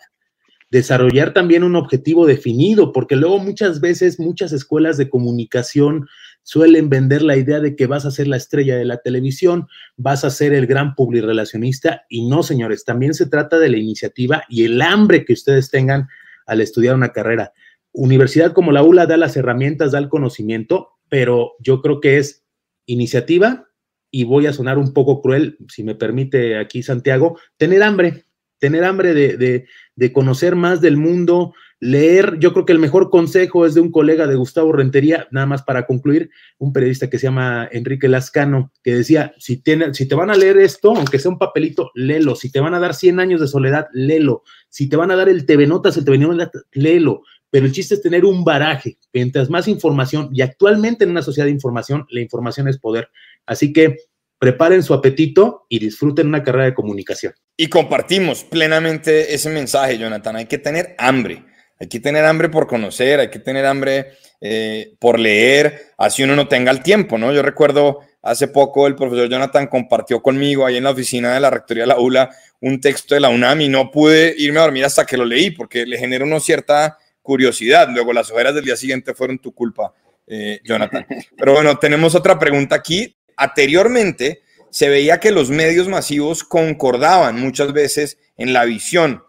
desarrollar 0.71 1.33
también 1.33 1.65
un 1.65 1.77
objetivo 1.77 2.27
definido, 2.27 2.93
porque 2.93 3.17
luego 3.17 3.39
muchas 3.39 3.81
veces 3.81 4.21
muchas 4.21 4.53
escuelas 4.53 4.97
de 4.97 5.09
comunicación 5.09 6.07
suelen 6.43 6.89
vender 6.89 7.23
la 7.23 7.37
idea 7.37 7.61
de 7.61 7.77
que 7.77 7.87
vas 7.87 8.05
a 8.05 8.11
ser 8.11 8.29
la 8.29 8.37
estrella 8.37 8.77
de 8.77 8.85
la 8.85 8.99
televisión, 8.99 9.67
vas 9.97 10.25
a 10.25 10.31
ser 10.31 10.53
el 10.53 10.67
gran 10.67 10.95
publirelacionista 10.95 12.05
y 12.09 12.27
no, 12.27 12.43
señores, 12.43 12.85
también 12.85 13.15
se 13.15 13.27
trata 13.27 13.59
de 13.59 13.69
la 13.69 13.79
iniciativa 13.79 14.45
y 14.49 14.65
el 14.65 14.81
hambre 14.81 15.25
que 15.25 15.33
ustedes 15.33 15.71
tengan 15.71 16.09
al 16.47 16.61
estudiar 16.61 16.95
una 16.95 17.13
carrera. 17.13 17.53
Universidad 17.93 18.53
como 18.53 18.73
la 18.73 18.83
ULA 18.83 19.07
da 19.07 19.17
las 19.17 19.37
herramientas, 19.37 19.93
da 19.93 19.99
el 19.99 20.09
conocimiento, 20.09 20.99
pero 21.09 21.53
yo 21.61 21.83
creo 21.83 22.01
que 22.01 22.19
es 22.19 22.45
iniciativa 22.87 23.69
y 24.11 24.25
voy 24.25 24.47
a 24.47 24.53
sonar 24.53 24.79
un 24.79 24.93
poco 24.93 25.21
cruel, 25.21 25.59
si 25.69 25.83
me 25.83 25.95
permite 25.95 26.57
aquí 26.57 26.83
Santiago, 26.83 27.39
tener 27.57 27.83
hambre, 27.83 28.25
tener 28.59 28.85
hambre 28.85 29.15
de, 29.15 29.67
de 29.97 30.13
conocer 30.13 30.57
más 30.57 30.81
del 30.81 30.97
mundo, 30.97 31.55
leer, 31.81 32.39
yo 32.39 32.53
creo 32.53 32.65
que 32.65 32.73
el 32.73 32.79
mejor 32.79 33.11
consejo 33.11 33.65
es 33.65 33.75
de 33.75 33.81
un 33.81 33.93
colega 33.93 34.27
de 34.27 34.35
Gustavo 34.35 34.73
Rentería, 34.73 35.29
nada 35.31 35.47
más 35.47 35.63
para 35.63 35.87
concluir, 35.87 36.31
un 36.59 36.73
periodista 36.73 37.09
que 37.09 37.19
se 37.19 37.27
llama 37.27 37.69
Enrique 37.71 38.09
Lascano, 38.09 38.73
que 38.83 38.95
decía, 38.95 39.33
si, 39.39 39.63
si 39.93 40.09
te 40.09 40.15
van 40.15 40.31
a 40.31 40.37
leer 40.37 40.59
esto, 40.59 40.95
aunque 40.95 41.19
sea 41.19 41.31
un 41.31 41.39
papelito, 41.39 41.91
léelo, 41.95 42.35
si 42.35 42.51
te 42.51 42.61
van 42.61 42.75
a 42.75 42.81
dar 42.81 42.95
100 42.95 43.21
años 43.21 43.41
de 43.41 43.47
soledad, 43.47 43.87
léelo, 43.93 44.43
si 44.69 44.89
te 44.89 44.97
van 44.97 45.11
a 45.11 45.17
dar 45.17 45.29
el 45.29 45.47
TV 45.47 45.67
Notas, 45.67 45.97
el 45.97 46.05
TV 46.05 46.19
Notas, 46.19 46.51
léelo, 46.73 47.23
pero 47.51 47.67
el 47.67 47.73
chiste 47.73 47.95
es 47.95 48.03
tener 48.03 48.25
un 48.25 48.45
baraje, 48.45 48.99
mientras 49.13 49.49
más 49.49 49.69
información, 49.69 50.31
y 50.33 50.43
actualmente 50.43 51.05
en 51.05 51.11
una 51.11 51.23
sociedad 51.23 51.47
de 51.47 51.53
información, 51.53 52.07
la 52.11 52.21
información 52.21 52.69
es 52.69 52.79
poder, 52.79 53.09
así 53.47 53.73
que 53.73 53.97
preparen 54.39 54.83
su 54.83 54.95
apetito 54.95 55.67
y 55.69 55.79
disfruten 55.79 56.29
una 56.29 56.43
carrera 56.43 56.67
de 56.67 56.75
comunicación. 56.75 57.33
Y 57.59 57.69
compartimos 57.69 58.45
plenamente 58.45 59.35
ese 59.35 59.51
mensaje, 59.51 59.99
Jonathan, 59.99 60.37
hay 60.37 60.47
que 60.47 60.57
tener 60.57 60.95
hambre 60.97 61.45
hay 61.81 61.89
que 61.89 62.01
tener 62.01 62.25
hambre 62.25 62.49
por 62.49 62.67
conocer, 62.67 63.21
hay 63.21 63.31
que 63.31 63.39
tener 63.39 63.65
hambre 63.65 64.13
eh, 64.41 64.95
por 64.99 65.19
leer, 65.19 65.93
así 65.97 66.25
uno 66.25 66.35
no 66.35 66.49
tenga 66.49 66.73
el 66.73 66.83
tiempo, 66.83 67.19
¿no? 67.19 67.33
Yo 67.33 67.43
recuerdo 67.43 68.01
hace 68.23 68.49
poco 68.49 68.87
el 68.87 68.97
profesor 68.97 69.29
Jonathan 69.29 69.69
compartió 69.69 70.21
conmigo 70.21 70.67
ahí 70.67 70.77
en 70.77 70.85
la 70.85 70.91
oficina 70.91 71.33
de 71.33 71.41
la 71.41 71.51
Rectoría 71.51 71.85
de 71.85 71.89
la 71.89 71.99
ULA 71.99 72.31
un 72.61 72.81
texto 72.81 73.15
de 73.15 73.21
la 73.21 73.29
UNAM 73.29 73.61
y 73.61 73.69
no 73.69 73.93
pude 73.93 74.35
irme 74.37 74.59
a 74.59 74.63
dormir 74.63 74.85
hasta 74.85 75.07
que 75.07 75.17
lo 75.17 75.25
leí 75.25 75.53
porque 75.53 75.87
le 75.87 75.97
generó 75.97 76.27
una 76.27 76.41
cierta 76.41 76.99
curiosidad. 77.23 77.89
Luego 77.91 78.13
las 78.13 78.31
ojeras 78.33 78.55
del 78.55 78.65
día 78.65 78.77
siguiente 78.77 79.15
fueron 79.15 79.39
tu 79.39 79.55
culpa, 79.55 79.95
eh, 80.27 80.61
Jonathan. 80.65 81.07
Pero 81.39 81.53
bueno, 81.53 81.79
tenemos 81.79 82.17
otra 82.17 82.37
pregunta 82.37 82.75
aquí. 82.75 83.15
Anteriormente 83.37 84.43
se 84.71 84.89
veía 84.89 85.21
que 85.21 85.33
los 85.33 85.51
medios 85.51 85.89
masivos 85.89 86.45
concordaban 86.45 87.41
muchas 87.41 87.73
veces 87.73 88.19
en 88.37 88.53
la 88.53 88.65
visión 88.65 89.23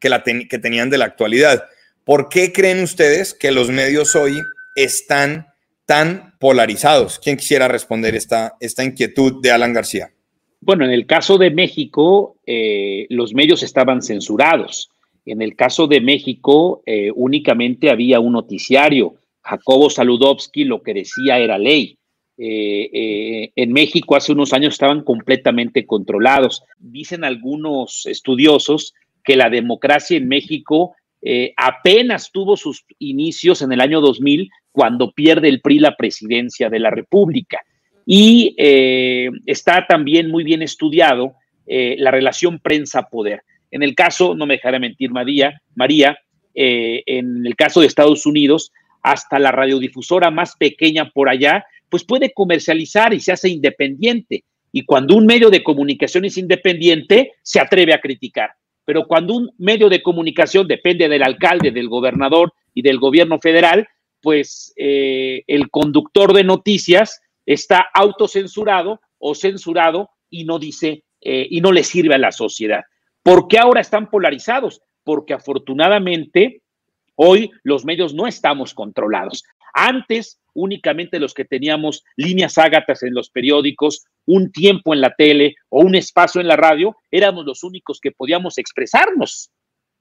que, 0.00 0.08
la 0.08 0.22
que 0.22 0.58
tenían 0.58 0.90
de 0.90 0.98
la 0.98 1.06
actualidad. 1.06 1.64
¿Por 2.04 2.28
qué 2.28 2.52
creen 2.52 2.82
ustedes 2.82 3.34
que 3.34 3.52
los 3.52 3.70
medios 3.70 4.16
hoy 4.16 4.40
están 4.74 5.48
tan 5.86 6.34
polarizados? 6.38 7.18
¿Quién 7.18 7.36
quisiera 7.36 7.68
responder 7.68 8.14
esta, 8.14 8.56
esta 8.60 8.84
inquietud 8.84 9.40
de 9.42 9.50
Alan 9.50 9.72
García? 9.72 10.10
Bueno, 10.60 10.84
en 10.84 10.90
el 10.90 11.06
caso 11.06 11.38
de 11.38 11.50
México, 11.50 12.36
eh, 12.46 13.06
los 13.10 13.34
medios 13.34 13.62
estaban 13.62 14.02
censurados. 14.02 14.90
En 15.24 15.42
el 15.42 15.54
caso 15.54 15.86
de 15.86 16.00
México, 16.00 16.82
eh, 16.86 17.12
únicamente 17.14 17.90
había 17.90 18.20
un 18.20 18.32
noticiario. 18.32 19.14
Jacobo 19.42 19.88
Saludowski 19.90 20.64
lo 20.64 20.82
que 20.82 20.94
decía 20.94 21.38
era 21.38 21.58
ley. 21.58 21.98
Eh, 22.38 23.50
en 23.56 23.72
México 23.72 24.14
hace 24.14 24.32
unos 24.32 24.52
años 24.52 24.74
estaban 24.74 25.02
completamente 25.02 25.86
controlados. 25.86 26.62
Dicen 26.78 27.24
algunos 27.24 28.06
estudiosos 28.06 28.94
que 29.24 29.36
la 29.36 29.50
democracia 29.50 30.16
en 30.16 30.28
México 30.28 30.94
eh, 31.20 31.52
apenas 31.56 32.30
tuvo 32.30 32.56
sus 32.56 32.84
inicios 32.98 33.62
en 33.62 33.72
el 33.72 33.80
año 33.80 34.00
2000 34.00 34.50
cuando 34.70 35.10
pierde 35.10 35.48
el 35.48 35.60
PRI 35.60 35.80
la 35.80 35.96
presidencia 35.96 36.70
de 36.70 36.78
la 36.78 36.90
República. 36.90 37.60
Y 38.06 38.54
eh, 38.56 39.28
está 39.44 39.86
también 39.86 40.30
muy 40.30 40.44
bien 40.44 40.62
estudiado 40.62 41.34
eh, 41.66 41.96
la 41.98 42.10
relación 42.10 42.60
prensa-poder. 42.60 43.42
En 43.70 43.82
el 43.82 43.94
caso, 43.94 44.34
no 44.34 44.46
me 44.46 44.54
dejaré 44.54 44.78
mentir 44.78 45.10
María, 45.10 45.60
María 45.74 46.18
en 46.60 47.46
el 47.46 47.54
caso 47.54 47.80
de 47.80 47.86
Estados 47.86 48.26
Unidos, 48.26 48.72
hasta 49.00 49.38
la 49.38 49.52
radiodifusora 49.52 50.32
más 50.32 50.56
pequeña 50.56 51.10
por 51.10 51.28
allá, 51.28 51.64
pues 51.88 52.04
puede 52.04 52.32
comercializar 52.32 53.14
y 53.14 53.20
se 53.20 53.32
hace 53.32 53.48
independiente. 53.48 54.44
Y 54.72 54.84
cuando 54.84 55.16
un 55.16 55.26
medio 55.26 55.50
de 55.50 55.62
comunicación 55.62 56.24
es 56.24 56.36
independiente, 56.36 57.32
se 57.42 57.60
atreve 57.60 57.94
a 57.94 58.00
criticar 58.00 58.50
pero 58.88 59.06
cuando 59.06 59.34
un 59.34 59.50
medio 59.58 59.90
de 59.90 60.02
comunicación 60.02 60.66
depende 60.66 61.10
del 61.10 61.22
alcalde, 61.22 61.72
del 61.72 61.90
gobernador 61.90 62.54
y 62.72 62.80
del 62.80 62.98
gobierno 62.98 63.38
federal, 63.38 63.86
pues 64.22 64.72
eh, 64.76 65.42
el 65.46 65.68
conductor 65.68 66.32
de 66.32 66.42
noticias 66.42 67.20
está 67.44 67.86
autocensurado 67.92 68.98
o 69.18 69.34
censurado 69.34 70.08
y 70.30 70.46
no 70.46 70.58
dice 70.58 71.04
eh, 71.20 71.46
y 71.50 71.60
no 71.60 71.70
le 71.70 71.84
sirve 71.84 72.14
a 72.14 72.18
la 72.18 72.32
sociedad. 72.32 72.80
¿Por 73.22 73.46
qué 73.46 73.58
ahora 73.58 73.82
están 73.82 74.08
polarizados? 74.08 74.80
Porque 75.04 75.34
afortunadamente 75.34 76.62
hoy 77.14 77.50
los 77.64 77.84
medios 77.84 78.14
no 78.14 78.26
estamos 78.26 78.72
controlados. 78.72 79.44
Antes 79.80 80.40
únicamente 80.54 81.20
los 81.20 81.34
que 81.34 81.44
teníamos 81.44 82.02
líneas 82.16 82.58
ágatas 82.58 83.04
en 83.04 83.14
los 83.14 83.30
periódicos, 83.30 84.04
un 84.26 84.50
tiempo 84.50 84.92
en 84.92 85.00
la 85.00 85.14
tele 85.14 85.54
o 85.68 85.82
un 85.82 85.94
espacio 85.94 86.40
en 86.40 86.48
la 86.48 86.56
radio, 86.56 86.96
éramos 87.12 87.46
los 87.46 87.62
únicos 87.62 88.00
que 88.00 88.10
podíamos 88.10 88.58
expresarnos. 88.58 89.50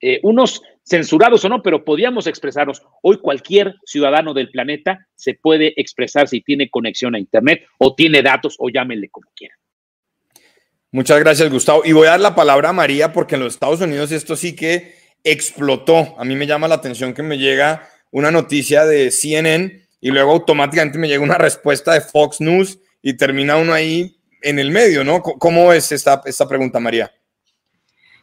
Eh, 0.01 0.19
unos 0.23 0.61
censurados 0.83 1.45
o 1.45 1.49
no, 1.49 1.61
pero 1.61 1.85
podíamos 1.85 2.25
expresarnos. 2.25 2.81
Hoy 3.03 3.17
cualquier 3.17 3.75
ciudadano 3.85 4.33
del 4.33 4.49
planeta 4.49 5.07
se 5.15 5.35
puede 5.35 5.79
expresar 5.79 6.27
si 6.27 6.41
tiene 6.41 6.69
conexión 6.69 7.13
a 7.13 7.19
Internet 7.19 7.63
o 7.77 7.93
tiene 7.93 8.23
datos 8.23 8.55
o 8.57 8.69
llámenle 8.69 9.09
como 9.09 9.29
quiera. 9.35 9.55
Muchas 10.91 11.19
gracias, 11.19 11.51
Gustavo. 11.51 11.83
Y 11.85 11.91
voy 11.91 12.07
a 12.07 12.11
dar 12.11 12.19
la 12.19 12.35
palabra 12.35 12.69
a 12.69 12.73
María 12.73 13.13
porque 13.13 13.35
en 13.35 13.41
los 13.41 13.53
Estados 13.53 13.81
Unidos 13.81 14.11
esto 14.11 14.35
sí 14.35 14.55
que 14.55 14.95
explotó. 15.23 16.15
A 16.17 16.25
mí 16.25 16.35
me 16.35 16.47
llama 16.47 16.67
la 16.67 16.75
atención 16.75 17.13
que 17.13 17.23
me 17.23 17.37
llega 17.37 17.87
una 18.11 18.31
noticia 18.31 18.85
de 18.85 19.11
CNN 19.11 19.87
y 20.01 20.11
luego 20.11 20.31
automáticamente 20.31 20.97
me 20.97 21.07
llega 21.07 21.23
una 21.23 21.37
respuesta 21.37 21.93
de 21.93 22.01
Fox 22.01 22.39
News 22.41 22.79
y 23.01 23.13
termina 23.13 23.57
uno 23.57 23.73
ahí 23.73 24.17
en 24.41 24.59
el 24.59 24.71
medio, 24.71 25.03
¿no? 25.03 25.21
¿Cómo 25.21 25.73
es 25.73 25.91
esta, 25.91 26.21
pregunta, 26.47 26.79
María? 26.79 27.11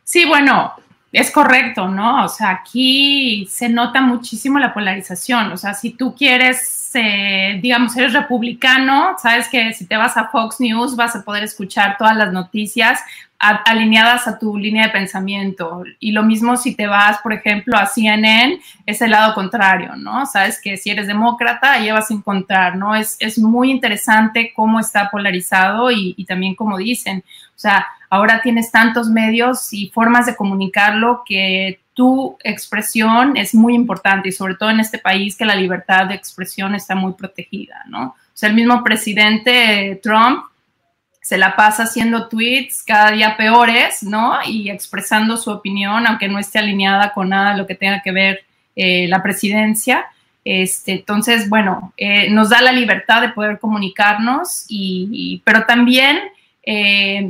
Sí, 0.05 0.25
bueno, 0.25 0.73
es 1.13 1.31
correcto, 1.31 1.89
¿no? 1.89 2.25
O 2.25 2.29
sea, 2.29 2.51
aquí 2.51 3.49
se 3.51 3.69
nota 3.69 4.01
muchísimo 4.01 4.59
la 4.59 4.73
polarización. 4.73 5.53
O 5.53 5.57
sea, 5.57 5.75
si 5.75 5.91
tú 5.91 6.15
quieres, 6.15 6.91
eh, 6.95 7.59
digamos, 7.63 7.97
eres 7.97 8.13
republicano, 8.13 9.17
sabes 9.21 9.49
que 9.49 9.73
si 9.73 9.87
te 9.87 9.97
vas 9.97 10.17
a 10.17 10.29
Fox 10.29 10.61
News 10.61 10.97
vas 10.97 11.17
a 11.17 11.23
poder 11.23 11.45
escuchar 11.45 11.97
todas 11.99 12.17
las 12.17 12.33
noticias 12.33 13.01
alineadas 13.65 14.27
a 14.27 14.39
tu 14.39 14.57
línea 14.57 14.87
de 14.87 14.93
pensamiento. 14.93 15.85
Y 15.99 16.13
lo 16.13 16.23
mismo 16.23 16.57
si 16.57 16.75
te 16.75 16.87
vas, 16.87 17.19
por 17.19 17.33
ejemplo, 17.33 17.77
a 17.77 17.87
CNN, 17.87 18.61
es 18.87 19.03
el 19.03 19.11
lado 19.11 19.35
contrario, 19.35 19.97
¿no? 19.97 20.27
Sabes 20.27 20.61
que 20.61 20.77
si 20.77 20.91
eres 20.91 21.07
demócrata, 21.07 21.73
ahí 21.73 21.91
vas 21.91 22.11
a 22.11 22.15
encontrar, 22.15 22.77
¿no? 22.77 22.95
Es, 22.95 23.17
es 23.21 23.39
muy 23.39 23.71
interesante 23.71 24.53
cómo 24.55 24.81
está 24.81 25.11
polarizado 25.11 25.91
y, 25.91 26.25
también 26.27 26.55
como 26.55 26.79
dicen, 26.79 27.23
o 27.49 27.59
sea, 27.59 27.87
ahora 28.09 28.41
tienes 28.43 28.71
tantos 28.71 29.09
medios 29.09 29.73
y 29.73 29.91
formas 29.91 30.27
de 30.27 30.37
comunicarlo 30.37 31.23
que 31.27 31.81
tu 31.93 32.37
expresión 32.43 33.37
es 33.37 33.55
muy 33.55 33.75
importante 33.75 34.29
y 34.29 34.33
sobre 34.33 34.57
todo 34.57 34.71
en 34.71 34.81
este 34.81 34.99
país 34.99 35.37
que 35.37 35.45
la 35.45 35.55
libertad 35.55 36.07
de 36.07 36.15
expresión 36.15 36.75
está 36.75 36.95
muy 36.95 37.13
protegida, 37.13 37.85
¿no? 37.89 38.07
O 38.07 38.37
sea, 38.37 38.49
el 38.49 38.57
mismo 38.57 38.83
presidente 38.83 40.01
Trump 40.03 40.45
se 41.25 41.39
la 41.39 41.57
pasa 41.57 41.85
haciendo 41.85 42.29
tweets 42.29 42.83
cada 42.83 43.11
día 43.11 43.39
peores, 43.39 44.03
¿no? 44.03 44.41
Y 44.47 44.69
expresando 44.69 45.39
su 45.39 45.51
opinión, 45.51 46.07
aunque 46.07 46.29
no 46.29 46.39
esté 46.39 46.59
alineada 46.59 47.15
con 47.15 47.31
nada 47.31 47.53
de 47.53 47.57
lo 47.57 47.67
que 47.67 47.75
tenga 47.75 48.03
que 48.03 48.13
ver 48.13 48.45
eh, 48.77 49.09
la 49.09 49.23
presidencia. 49.23 50.05
Este, 50.45 50.93
entonces, 50.93 51.49
bueno, 51.49 51.95
eh, 51.97 52.29
nos 52.29 52.51
da 52.51 52.61
la 52.61 52.73
libertad 52.73 53.23
de 53.23 53.31
poder 53.31 53.59
comunicarnos, 53.59 54.67
y, 54.69 55.41
pero 55.47 55.65
también 55.65 56.19
eh, 56.63 57.27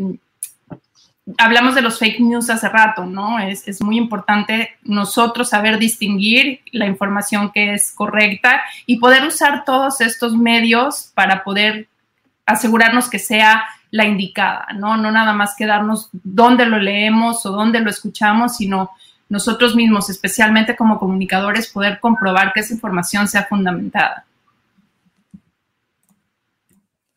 hablamos 1.38 1.76
de 1.76 1.82
los 1.82 2.00
fake 2.00 2.18
news 2.18 2.50
hace 2.50 2.68
rato, 2.68 3.06
¿no? 3.06 3.38
Es, 3.38 3.68
es, 3.68 3.80
muy 3.80 3.96
importante 3.96 4.72
nosotros 4.82 5.50
saber 5.50 5.78
distinguir 5.78 6.62
la 6.72 6.86
información 6.86 7.52
que 7.52 7.74
es 7.74 7.92
correcta 7.92 8.60
y 8.86 8.96
poder 8.96 9.24
usar 9.24 9.64
todos 9.64 10.00
estos 10.00 10.34
medios 10.34 11.12
para 11.14 11.44
poder 11.44 11.86
asegurarnos 12.44 13.08
que 13.08 13.20
sea 13.20 13.64
la 13.94 14.04
indicada, 14.04 14.66
¿no? 14.74 14.96
No 14.96 15.12
nada 15.12 15.32
más 15.34 15.54
quedarnos 15.56 16.08
dónde 16.12 16.66
lo 16.66 16.80
leemos 16.80 17.46
o 17.46 17.52
dónde 17.52 17.78
lo 17.78 17.90
escuchamos, 17.90 18.56
sino 18.56 18.90
nosotros 19.28 19.76
mismos, 19.76 20.10
especialmente 20.10 20.74
como 20.74 20.98
comunicadores, 20.98 21.68
poder 21.68 22.00
comprobar 22.00 22.52
que 22.52 22.58
esa 22.58 22.74
información 22.74 23.28
sea 23.28 23.44
fundamentada. 23.44 24.26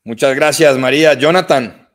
Muchas 0.04 0.36
gracias, 0.36 0.78
María. 0.78 1.16
Jonathan. 1.16 1.88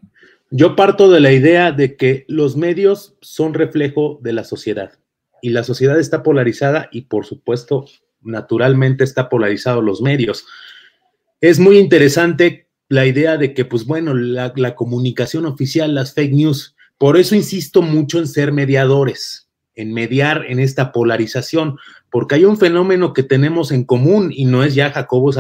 Yo 0.51 0.75
parto 0.75 1.09
de 1.13 1.21
la 1.21 1.31
idea 1.31 1.71
de 1.71 1.97
que 1.97 2.25
los 2.27 2.57
medios 2.57 3.15
son 3.21 3.55
reflejo 3.55 4.19
de 4.21 4.33
la 4.33 4.43
sociedad 4.43 4.99
y 5.41 5.51
la 5.51 5.63
sociedad 5.63 6.01
está 6.01 6.25
polarizada 6.25 6.89
y 6.91 7.03
por 7.03 7.25
supuesto, 7.25 7.87
naturalmente 8.21 9.05
está 9.05 9.29
polarizado 9.29 9.81
los 9.81 10.03
medios. 10.03 10.45
Es 11.41 11.61
muy 11.61 11.79
interesante 11.79 12.62
la 12.93 13.07
idea 13.07 13.39
de 13.39 13.55
que, 13.55 13.65
pues 13.65 13.87
bueno, 13.87 14.13
la, 14.13 14.75
comunicación 14.75 15.47
oficial, 15.47 15.95
las 15.95 16.13
fake 16.13 16.35
news, 16.35 16.77
por 16.99 17.17
eso 17.17 17.35
insisto 17.35 17.81
mucho 17.81 18.19
en 18.19 18.27
ser 18.27 18.53
mediadores, 18.53 19.49
en 19.75 19.95
mediar 19.95 20.45
en 20.47 20.61
esta 20.61 20.93
polarización, 20.93 21.79
porque 22.11 22.35
hay 22.35 22.45
un 22.45 22.59
fenómeno 22.59 23.15
que 23.15 23.23
tenemos 23.23 23.73
en 23.73 23.85
común 23.85 24.31
y 24.31 24.45
no 24.45 24.63
es 24.63 24.75
ya 24.75 24.91
Jacobo 24.91 25.31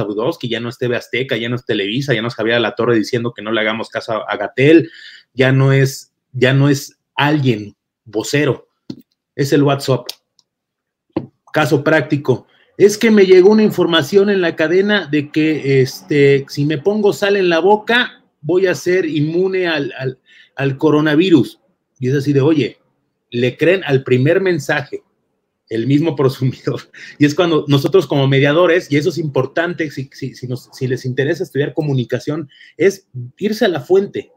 que 0.40 0.48
ya 0.48 0.60
no 0.60 0.70
es 0.70 0.78
TV 0.78 0.96
Azteca, 0.96 1.36
ya 1.36 1.50
no 1.50 1.56
es 1.56 1.66
Televisa, 1.66 2.14
ya 2.14 2.22
no 2.22 2.28
es 2.28 2.34
Javier 2.34 2.58
La 2.58 2.74
Torre 2.74 2.96
diciendo 2.96 3.34
que 3.36 3.42
no 3.42 3.52
le 3.52 3.60
hagamos 3.60 3.90
caso 3.90 4.26
a 4.26 4.36
Gatel, 4.38 4.90
ya 5.34 5.52
no 5.52 5.74
es, 5.74 6.10
ya 6.32 6.54
no 6.54 6.70
es 6.70 6.96
alguien 7.16 7.76
vocero. 8.06 8.68
Es 9.36 9.52
el 9.52 9.62
WhatsApp. 9.62 10.06
Caso 11.52 11.84
práctico. 11.84 12.46
Es 12.82 12.98
que 12.98 13.12
me 13.12 13.26
llegó 13.26 13.50
una 13.50 13.62
información 13.62 14.28
en 14.28 14.40
la 14.40 14.56
cadena 14.56 15.06
de 15.06 15.30
que 15.30 15.82
este, 15.82 16.44
si 16.48 16.66
me 16.66 16.78
pongo 16.78 17.12
sal 17.12 17.36
en 17.36 17.48
la 17.48 17.60
boca, 17.60 18.24
voy 18.40 18.66
a 18.66 18.74
ser 18.74 19.06
inmune 19.06 19.68
al, 19.68 20.18
al 20.56 20.78
coronavirus. 20.78 21.60
Y 22.00 22.08
es 22.08 22.16
así 22.16 22.32
de, 22.32 22.40
oye, 22.40 22.78
le 23.30 23.56
creen 23.56 23.82
al 23.84 24.02
primer 24.02 24.40
mensaje 24.40 25.04
el 25.68 25.86
mismo 25.86 26.16
prosumidor. 26.16 26.80
Y 27.20 27.24
es 27.24 27.36
cuando 27.36 27.66
nosotros 27.68 28.08
como 28.08 28.26
mediadores, 28.26 28.90
y 28.90 28.96
eso 28.96 29.10
es 29.10 29.18
importante, 29.18 29.88
si, 29.92 30.10
si, 30.12 30.88
les 30.88 31.04
interesa 31.04 31.44
estudiar 31.44 31.74
comunicación, 31.74 32.50
es 32.76 33.06
irse 33.38 33.64
a 33.64 33.68
la 33.68 33.78
fuente. 33.78 34.32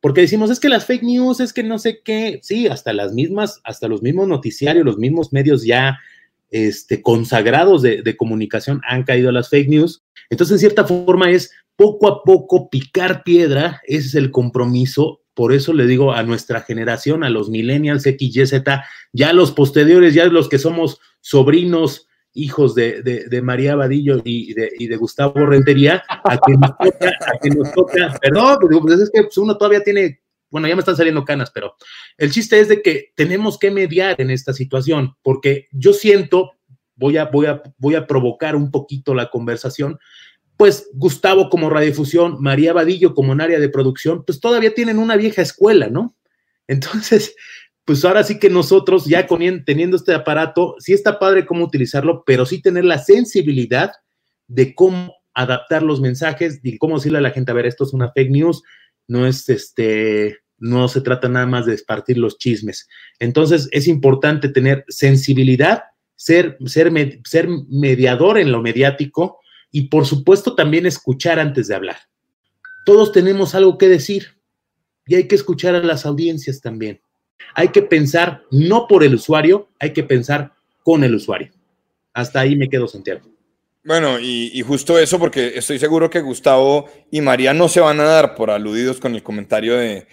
Porque 0.00 0.22
decimos, 0.22 0.48
es 0.48 0.58
que 0.58 0.70
las 0.70 0.86
fake 0.86 1.02
news, 1.02 1.38
es 1.38 1.52
que 1.52 1.62
no 1.62 1.78
sé 1.78 2.00
qué, 2.02 2.40
sí, 2.42 2.66
hasta 2.66 2.94
las 2.94 3.12
mismas, 3.12 3.60
hasta 3.62 3.88
los 3.88 4.00
mismos 4.00 4.26
noticiarios, 4.26 4.86
los 4.86 4.96
mismos 4.96 5.34
medios 5.34 5.66
ya 5.66 5.98
este, 6.54 7.02
consagrados 7.02 7.82
de, 7.82 8.02
de 8.02 8.16
comunicación 8.16 8.80
han 8.88 9.02
caído 9.02 9.28
a 9.28 9.32
las 9.32 9.48
fake 9.50 9.68
news. 9.68 10.02
Entonces, 10.30 10.54
en 10.54 10.60
cierta 10.60 10.84
forma 10.84 11.30
es 11.30 11.50
poco 11.76 12.08
a 12.08 12.22
poco 12.22 12.70
picar 12.70 13.24
piedra, 13.24 13.80
ese 13.86 14.08
es 14.08 14.14
el 14.14 14.30
compromiso 14.30 15.20
por 15.34 15.52
eso 15.52 15.72
le 15.72 15.86
digo 15.86 16.12
a 16.12 16.22
nuestra 16.22 16.60
generación, 16.60 17.24
a 17.24 17.30
los 17.30 17.50
millennials 17.50 18.06
X, 18.06 18.36
Y, 18.36 18.46
Z, 18.46 18.84
ya 19.12 19.32
los 19.32 19.50
posteriores, 19.50 20.14
ya 20.14 20.26
los 20.26 20.48
que 20.48 20.58
somos 20.58 21.00
sobrinos, 21.20 22.06
hijos 22.32 22.74
de, 22.74 23.40
María 23.42 23.74
Vadillo 23.74 24.20
y 24.24 24.54
de, 24.54 24.96
Gustavo 24.96 25.44
Rentería, 25.46 26.04
a 26.08 26.38
quien 26.38 26.60
nos 26.60 26.76
toca, 26.78 27.08
a 27.08 27.38
quien 27.40 27.58
nos 27.58 27.72
toca, 27.72 28.18
perdón, 28.20 28.58
pues 28.82 29.00
es 29.00 29.10
que 29.10 29.22
pues, 29.24 29.36
uno 29.38 29.56
todavía 29.56 29.82
tiene, 29.82 30.20
bueno, 30.54 30.68
ya 30.68 30.76
me 30.76 30.82
están 30.82 30.94
saliendo 30.94 31.24
canas, 31.24 31.50
pero 31.50 31.74
el 32.16 32.30
chiste 32.30 32.60
es 32.60 32.68
de 32.68 32.80
que 32.80 33.10
tenemos 33.16 33.58
que 33.58 33.72
mediar 33.72 34.14
en 34.20 34.30
esta 34.30 34.52
situación, 34.52 35.16
porque 35.20 35.66
yo 35.72 35.92
siento, 35.92 36.52
voy 36.94 37.16
a, 37.16 37.24
voy 37.24 37.46
a, 37.46 37.60
voy 37.76 37.96
a 37.96 38.06
provocar 38.06 38.54
un 38.54 38.70
poquito 38.70 39.16
la 39.16 39.30
conversación, 39.30 39.98
pues 40.56 40.88
Gustavo 40.92 41.48
como 41.48 41.70
radiodifusión, 41.70 42.36
María 42.40 42.72
Vadillo 42.72 43.14
como 43.14 43.32
en 43.32 43.40
área 43.40 43.58
de 43.58 43.68
producción, 43.68 44.22
pues 44.24 44.38
todavía 44.38 44.72
tienen 44.72 45.00
una 45.00 45.16
vieja 45.16 45.42
escuela, 45.42 45.88
¿no? 45.88 46.14
Entonces, 46.68 47.34
pues 47.84 48.04
ahora 48.04 48.22
sí 48.22 48.38
que 48.38 48.48
nosotros 48.48 49.06
ya 49.06 49.26
teniendo 49.66 49.96
este 49.96 50.14
aparato, 50.14 50.76
sí 50.78 50.92
está 50.92 51.18
padre 51.18 51.46
cómo 51.46 51.64
utilizarlo, 51.64 52.22
pero 52.24 52.46
sí 52.46 52.62
tener 52.62 52.84
la 52.84 52.98
sensibilidad 52.98 53.90
de 54.46 54.72
cómo 54.72 55.16
adaptar 55.34 55.82
los 55.82 56.00
mensajes 56.00 56.60
y 56.62 56.78
cómo 56.78 56.94
decirle 56.94 57.18
a 57.18 57.22
la 57.22 57.32
gente, 57.32 57.50
a 57.50 57.54
ver, 57.54 57.66
esto 57.66 57.82
es 57.82 57.92
una 57.92 58.12
fake 58.12 58.30
news, 58.30 58.62
no 59.08 59.26
es 59.26 59.48
este, 59.48 60.38
no 60.58 60.88
se 60.88 61.00
trata 61.00 61.28
nada 61.28 61.46
más 61.46 61.66
de 61.66 61.74
espartir 61.74 62.18
los 62.18 62.38
chismes. 62.38 62.88
Entonces, 63.18 63.68
es 63.72 63.88
importante 63.88 64.48
tener 64.48 64.84
sensibilidad, 64.88 65.84
ser, 66.16 66.56
ser, 66.66 66.92
ser 67.24 67.48
mediador 67.68 68.38
en 68.38 68.52
lo 68.52 68.62
mediático, 68.62 69.40
y 69.74 69.88
por 69.88 70.06
supuesto 70.06 70.54
también 70.54 70.86
escuchar 70.86 71.40
antes 71.40 71.66
de 71.66 71.74
hablar. 71.74 71.96
Todos 72.84 73.10
tenemos 73.10 73.56
algo 73.56 73.76
que 73.76 73.88
decir 73.88 74.28
y 75.04 75.16
hay 75.16 75.26
que 75.26 75.34
escuchar 75.34 75.74
a 75.74 75.82
las 75.82 76.06
audiencias 76.06 76.60
también. 76.60 77.00
Hay 77.56 77.68
que 77.68 77.82
pensar 77.82 78.44
no 78.52 78.86
por 78.86 79.02
el 79.02 79.16
usuario, 79.16 79.68
hay 79.80 79.92
que 79.92 80.04
pensar 80.04 80.52
con 80.84 81.02
el 81.02 81.16
usuario. 81.16 81.50
Hasta 82.12 82.38
ahí 82.38 82.54
me 82.54 82.68
quedo, 82.68 82.86
Santiago. 82.86 83.33
Bueno, 83.86 84.18
y, 84.18 84.62
justo 84.62 84.98
eso, 84.98 85.18
porque 85.18 85.58
estoy 85.58 85.78
seguro 85.78 86.08
que 86.08 86.22
Gustavo 86.22 86.88
y 87.10 87.20
María 87.20 87.52
no 87.52 87.68
se 87.68 87.80
van 87.80 88.00
a 88.00 88.04
dar 88.04 88.34
por 88.34 88.50
aludidos 88.50 88.98
con 88.98 89.14
el 89.14 89.22
comentario 89.22 89.76
de, 89.76 90.06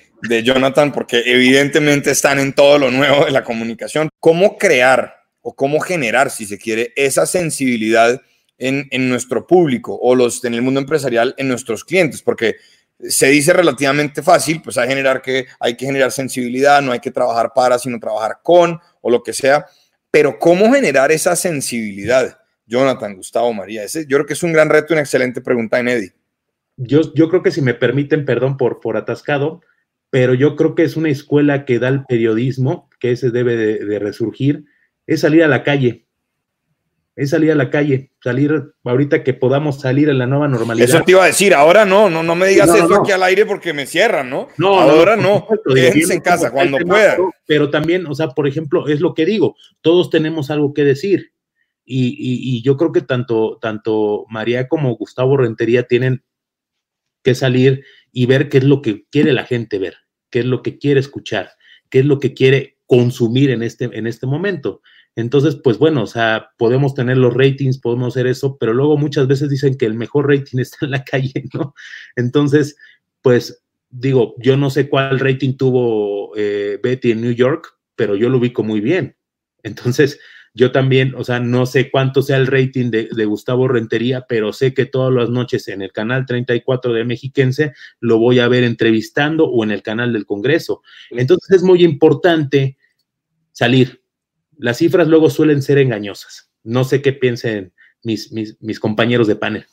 Jonathan, 0.43 0.91
porque 0.91 1.23
evidentemente 1.25 2.11
están 2.11 2.37
en 2.37 2.53
todo 2.53 2.77
lo 2.77 2.91
nuevo 2.91 3.25
de 3.25 3.31
la 3.31 3.45
comunicación. 3.45 4.09
¿Cómo 4.19 4.57
crear 4.57 5.15
o 5.41 5.55
cómo 5.55 5.79
generar, 5.79 6.29
si 6.29 6.45
se 6.45 6.59
quiere, 6.59 6.91
esa 6.97 7.25
sensibilidad 7.25 8.21
en, 8.57 9.09
nuestro 9.09 9.47
público 9.47 9.97
o 9.99 10.15
los 10.15 10.43
en 10.43 10.53
el 10.53 10.61
mundo 10.61 10.81
empresarial 10.81 11.33
en 11.37 11.47
nuestros 11.47 11.85
clientes, 11.85 12.21
porque 12.21 12.57
se 12.99 13.27
dice 13.27 13.53
relativamente 13.53 14.21
fácil, 14.21 14.61
pues 14.61 14.75
generar 14.75 15.21
que, 15.21 15.47
hay 15.59 15.75
que 15.75 15.85
generar 15.85 16.11
sensibilidad, 16.11 16.81
no 16.81 16.91
hay 16.91 16.99
que 16.99 17.09
trabajar 17.09 17.53
para, 17.55 17.79
sino 17.79 17.99
trabajar 17.99 18.39
con 18.43 18.79
o 18.99 19.09
lo 19.09 19.23
que 19.23 19.33
sea, 19.33 19.65
pero 20.11 20.37
¿cómo 20.37 20.71
generar 20.73 21.11
esa 21.11 21.35
sensibilidad? 21.35 22.40
Jonathan, 22.71 23.15
Gustavo, 23.15 23.53
María, 23.53 23.83
ese, 23.83 24.05
yo 24.07 24.17
creo 24.17 24.25
que 24.25 24.33
es 24.33 24.43
un 24.43 24.53
gran 24.53 24.69
reto 24.69 24.87
y 24.89 24.93
una 24.93 25.01
excelente 25.01 25.41
pregunta 25.41 25.79
en 25.79 25.89
Eddie. 25.89 26.13
Yo, 26.77 27.13
yo 27.13 27.29
creo 27.29 27.43
que 27.43 27.51
si 27.51 27.61
me 27.61 27.73
permiten, 27.73 28.25
perdón 28.25 28.57
por, 28.57 28.79
por 28.79 28.97
atascado, 28.97 29.61
pero 30.09 30.33
yo 30.33 30.55
creo 30.55 30.73
que 30.73 30.83
es 30.83 30.95
una 30.95 31.09
escuela 31.09 31.65
que 31.65 31.79
da 31.79 31.89
el 31.89 32.05
periodismo, 32.05 32.89
que 32.99 33.11
ese 33.11 33.29
debe 33.29 33.55
de 33.57 33.99
resurgir, 33.99 34.65
es 35.05 35.19
salir 35.21 35.43
a 35.43 35.47
la 35.47 35.63
calle, 35.63 36.05
es 37.15 37.31
salir 37.31 37.51
a 37.51 37.55
la 37.55 37.69
calle, 37.69 38.11
salir 38.23 38.73
ahorita 38.83 39.23
que 39.23 39.33
podamos 39.33 39.81
salir 39.81 40.09
en 40.09 40.17
la 40.17 40.27
nueva 40.27 40.47
normalidad. 40.47 40.89
Eso 40.89 41.03
te 41.03 41.11
iba 41.11 41.23
a 41.23 41.27
decir, 41.27 41.53
ahora 41.53 41.85
no, 41.85 42.09
no, 42.09 42.23
no 42.23 42.35
me 42.35 42.47
digas 42.47 42.73
eso 42.73 43.01
aquí 43.01 43.11
al 43.11 43.23
aire 43.23 43.45
porque 43.45 43.73
me 43.73 43.85
cierran, 43.85 44.29
¿no? 44.29 44.47
No, 44.57 44.79
ahora 44.79 45.17
no, 45.17 45.47
quédense 45.73 46.13
en 46.13 46.21
casa 46.21 46.51
cuando 46.51 46.77
puedan. 46.79 47.17
Pero 47.45 47.69
también, 47.69 48.05
o 48.07 48.15
sea, 48.15 48.29
por 48.29 48.47
ejemplo, 48.47 48.87
es 48.87 49.01
lo 49.01 49.13
que 49.13 49.25
digo, 49.25 49.55
todos 49.81 50.09
tenemos 50.09 50.49
algo 50.49 50.73
que 50.73 50.83
decir. 50.83 51.31
Y, 51.85 52.61
yo 52.63 52.77
creo 52.77 52.91
que 52.91 53.01
tanto, 53.01 53.57
tanto 53.61 54.25
María 54.29 54.67
como 54.67 54.95
Gustavo 54.95 55.37
Rentería 55.37 55.83
tienen 55.83 56.23
que 57.23 57.35
salir 57.35 57.83
y 58.11 58.25
ver 58.25 58.49
qué 58.49 58.59
es 58.59 58.63
lo 58.63 58.81
que 58.81 59.05
quiere 59.09 59.33
la 59.33 59.45
gente 59.45 59.79
ver, 59.79 59.95
qué 60.29 60.39
es 60.39 60.45
lo 60.45 60.61
que 60.61 60.77
quiere 60.77 60.99
escuchar, 60.99 61.51
qué 61.89 61.99
es 61.99 62.05
lo 62.05 62.19
que 62.19 62.33
quiere 62.33 62.77
consumir 62.85 63.49
en 63.49 63.63
este, 63.63 63.85
en 63.85 64.07
este 64.07 64.25
momento. 64.27 64.81
Entonces, 65.15 65.55
pues 65.55 65.77
bueno, 65.77 66.03
o 66.03 66.07
sea, 66.07 66.51
podemos 66.57 66.93
tener 66.93 67.17
los 67.17 67.33
ratings, 67.33 67.79
podemos 67.79 68.13
hacer 68.13 68.27
eso, 68.27 68.57
pero 68.57 68.73
luego 68.73 68.97
muchas 68.97 69.27
veces 69.27 69.49
dicen 69.49 69.77
que 69.77 69.85
el 69.85 69.93
mejor 69.93 70.29
rating 70.29 70.59
está 70.59 70.85
en 70.85 70.91
la 70.91 71.03
calle, 71.03 71.45
¿no? 71.53 71.73
Entonces, 72.15 72.77
pues 73.21 73.63
digo, 73.89 74.35
yo 74.37 74.55
no 74.57 74.69
sé 74.69 74.89
cuál 74.89 75.19
rating 75.19 75.57
tuvo 75.57 76.35
eh, 76.37 76.79
Betty 76.81 77.11
en 77.11 77.21
New 77.21 77.33
York, 77.33 77.77
pero 77.95 78.15
yo 78.15 78.29
lo 78.29 78.37
ubico 78.37 78.63
muy 78.63 78.79
bien. 78.79 79.15
Entonces, 79.63 80.19
yo 80.53 80.71
también, 80.71 81.13
o 81.15 81.23
sea, 81.23 81.39
no 81.39 81.65
sé 81.65 81.89
cuánto 81.89 82.21
sea 82.21 82.37
el 82.37 82.47
rating 82.47 82.91
de, 82.91 83.07
de, 83.11 83.25
Gustavo 83.25 83.67
Rentería, 83.67 84.25
pero 84.27 84.51
sé 84.51 84.73
que 84.73 84.85
todas 84.85 85.13
las 85.13 85.29
noches 85.29 85.67
en 85.69 85.81
el 85.81 85.93
canal 85.93 86.25
34 86.25 86.93
de 86.93 87.05
Mexiquense 87.05 87.73
lo 88.01 88.19
voy 88.19 88.39
a 88.39 88.49
ver 88.49 88.63
entrevistando 88.63 89.45
o 89.45 89.63
en 89.63 89.71
el 89.71 89.81
canal 89.81 90.11
del 90.11 90.25
Congreso. 90.25 90.81
Entonces 91.09 91.57
es 91.57 91.63
muy 91.63 91.83
importante 91.83 92.77
salir, 93.53 94.01
las 94.57 94.77
cifras 94.77 95.07
luego 95.07 95.29
suelen 95.29 95.61
ser 95.61 95.77
engañosas. 95.77 96.51
No 96.63 96.83
sé 96.83 97.01
qué 97.01 97.13
piensen 97.13 97.73
mis, 98.03 98.31
mis, 98.31 98.79
compañeros 98.79 99.27
de 99.27 99.35
panel. 99.35 99.65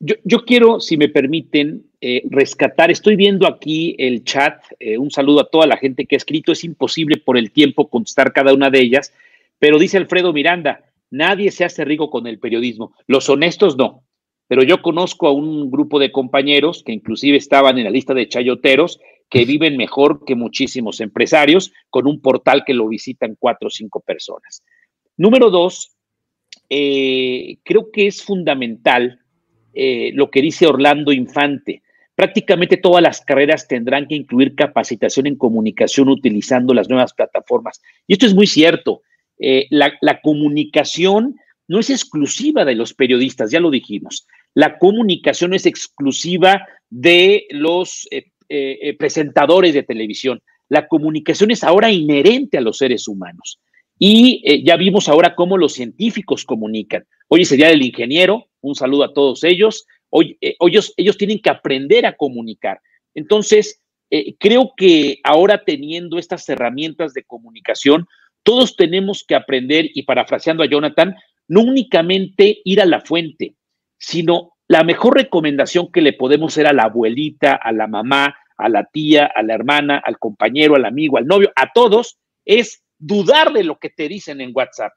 Yo, 0.00 0.44
quiero, 0.44 0.80
si 0.80 0.96
me 0.96 1.08
permiten, 1.08 1.86
eh, 2.00 2.22
rescatar, 2.30 2.90
estoy 2.90 3.16
viendo 3.16 3.46
aquí 3.46 3.94
el 3.98 4.24
chat, 4.24 4.62
eh, 4.78 4.98
un 4.98 5.10
saludo 5.10 5.40
a 5.40 5.48
toda 5.48 5.66
la 5.66 5.78
gente 5.78 6.04
que 6.04 6.16
ha 6.16 6.18
escrito, 6.18 6.52
es 6.52 6.64
imposible 6.64 7.16
por 7.16 7.38
el 7.38 7.50
tiempo 7.50 7.88
contestar 7.88 8.32
cada 8.32 8.52
una 8.52 8.68
de 8.70 8.80
ellas, 8.80 9.14
pero 9.58 9.78
dice 9.78 9.96
Alfredo 9.96 10.32
Miranda, 10.32 10.84
nadie 11.10 11.50
se 11.50 11.64
hace 11.64 11.84
rico 11.84 12.10
con 12.10 12.26
el 12.26 12.38
periodismo, 12.38 12.94
los 13.06 13.28
honestos 13.28 13.76
no, 13.76 14.04
pero 14.48 14.62
yo 14.62 14.82
conozco 14.82 15.26
a 15.26 15.32
un 15.32 15.70
grupo 15.70 15.98
de 15.98 16.12
compañeros 16.12 16.82
que 16.84 16.92
inclusive 16.92 17.36
estaban 17.36 17.78
en 17.78 17.84
la 17.84 17.90
lista 17.90 18.14
de 18.14 18.28
chayoteros 18.28 19.00
que 19.30 19.44
viven 19.44 19.76
mejor 19.76 20.24
que 20.24 20.34
muchísimos 20.34 21.00
empresarios 21.00 21.72
con 21.90 22.06
un 22.06 22.20
portal 22.20 22.62
que 22.66 22.74
lo 22.74 22.86
visitan 22.88 23.36
cuatro 23.38 23.68
o 23.68 23.70
cinco 23.70 24.00
personas. 24.00 24.62
Número 25.16 25.50
dos, 25.50 25.96
eh, 26.68 27.56
creo 27.64 27.90
que 27.90 28.06
es 28.06 28.22
fundamental 28.22 29.20
eh, 29.72 30.12
lo 30.14 30.30
que 30.30 30.42
dice 30.42 30.66
Orlando 30.66 31.10
Infante. 31.12 31.82
Prácticamente 32.14 32.76
todas 32.76 33.02
las 33.02 33.22
carreras 33.22 33.66
tendrán 33.66 34.06
que 34.06 34.14
incluir 34.14 34.54
capacitación 34.54 35.26
en 35.26 35.36
comunicación 35.36 36.08
utilizando 36.08 36.74
las 36.74 36.88
nuevas 36.88 37.12
plataformas. 37.12 37.82
Y 38.06 38.12
esto 38.12 38.26
es 38.26 38.34
muy 38.34 38.46
cierto. 38.46 39.02
Eh, 39.46 39.66
la, 39.68 40.20
comunicación 40.22 41.36
no 41.68 41.78
es 41.78 41.90
exclusiva 41.90 42.64
de 42.64 42.74
los 42.74 42.94
periodistas, 42.94 43.50
ya 43.50 43.60
lo 43.60 43.70
dijimos. 43.70 44.26
La 44.54 44.78
comunicación 44.78 45.52
es 45.52 45.66
exclusiva 45.66 46.66
de 46.88 47.44
los 47.50 48.08
eh, 48.10 48.30
eh, 48.48 48.96
presentadores 48.96 49.74
de 49.74 49.82
televisión. 49.82 50.40
La 50.70 50.88
comunicación 50.88 51.50
es 51.50 51.62
ahora 51.62 51.92
inherente 51.92 52.56
a 52.56 52.62
los 52.62 52.78
seres 52.78 53.06
humanos. 53.06 53.60
Y 53.98 54.64
ya 54.64 54.76
vimos 54.76 55.08
ahora 55.10 55.34
cómo 55.34 55.58
los 55.58 55.74
científicos 55.74 56.44
comunican. 56.44 57.04
Hoy 57.28 57.42
es 57.42 57.52
el 57.52 57.58
Día 57.58 57.68
del 57.68 57.82
Ingeniero, 57.82 58.46
un 58.62 58.74
saludo 58.74 59.04
a 59.04 59.12
todos 59.12 59.44
ellos. 59.44 59.86
Hoy, 60.08 60.38
ellos, 60.40 60.94
ellos 60.96 61.18
tienen 61.18 61.40
que 61.40 61.50
aprender 61.50 62.06
a 62.06 62.16
comunicar. 62.16 62.80
Entonces, 63.14 63.82
creo 64.40 64.72
que 64.76 65.20
ahora 65.22 65.62
teniendo 65.64 66.18
estas 66.18 66.48
herramientas 66.48 67.14
de 67.14 67.22
comunicación, 67.22 68.08
todos 68.44 68.76
tenemos 68.76 69.24
que 69.26 69.34
aprender, 69.34 69.90
y 69.94 70.04
parafraseando 70.04 70.62
a 70.62 70.68
Jonathan, 70.68 71.16
no 71.48 71.62
únicamente 71.62 72.60
ir 72.64 72.80
a 72.80 72.86
la 72.86 73.00
fuente, 73.00 73.56
sino 73.98 74.52
la 74.68 74.84
mejor 74.84 75.16
recomendación 75.16 75.90
que 75.90 76.00
le 76.00 76.12
podemos 76.12 76.52
hacer 76.52 76.66
a 76.66 76.72
la 76.72 76.84
abuelita, 76.84 77.54
a 77.54 77.72
la 77.72 77.86
mamá, 77.86 78.36
a 78.56 78.68
la 78.68 78.84
tía, 78.84 79.30
a 79.34 79.42
la 79.42 79.54
hermana, 79.54 80.00
al 80.04 80.18
compañero, 80.18 80.76
al 80.76 80.84
amigo, 80.84 81.18
al 81.18 81.26
novio, 81.26 81.52
a 81.56 81.72
todos, 81.72 82.18
es 82.44 82.84
dudar 82.98 83.52
de 83.52 83.64
lo 83.64 83.78
que 83.78 83.90
te 83.90 84.08
dicen 84.08 84.40
en 84.40 84.52
WhatsApp, 84.54 84.92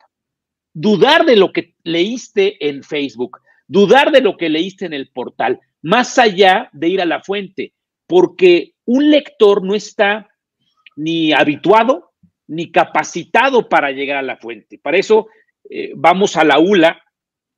dudar 0.73 1.25
de 1.25 1.35
lo 1.35 1.51
que 1.51 1.75
leíste 1.83 2.67
en 2.67 2.83
Facebook, 2.83 3.39
dudar 3.67 4.11
de 4.11 4.21
lo 4.21 4.37
que 4.37 4.49
leíste 4.49 4.85
en 4.85 4.93
el 4.93 5.09
portal, 5.09 5.59
más 5.81 6.17
allá 6.17 6.69
de 6.73 6.89
ir 6.89 7.01
a 7.01 7.05
la 7.05 7.21
fuente, 7.21 7.73
porque 8.07 8.73
un 8.85 9.09
lector 9.11 9.63
no 9.63 9.75
está 9.75 10.29
ni 10.95 11.33
habituado 11.33 12.06
ni 12.47 12.71
capacitado 12.71 13.67
para 13.69 13.91
llegar 13.91 14.17
a 14.17 14.21
la 14.21 14.37
fuente. 14.37 14.77
Para 14.77 14.97
eso 14.97 15.27
eh, 15.69 15.91
vamos 15.95 16.37
a 16.37 16.43
la 16.43 16.59
ULA 16.59 17.01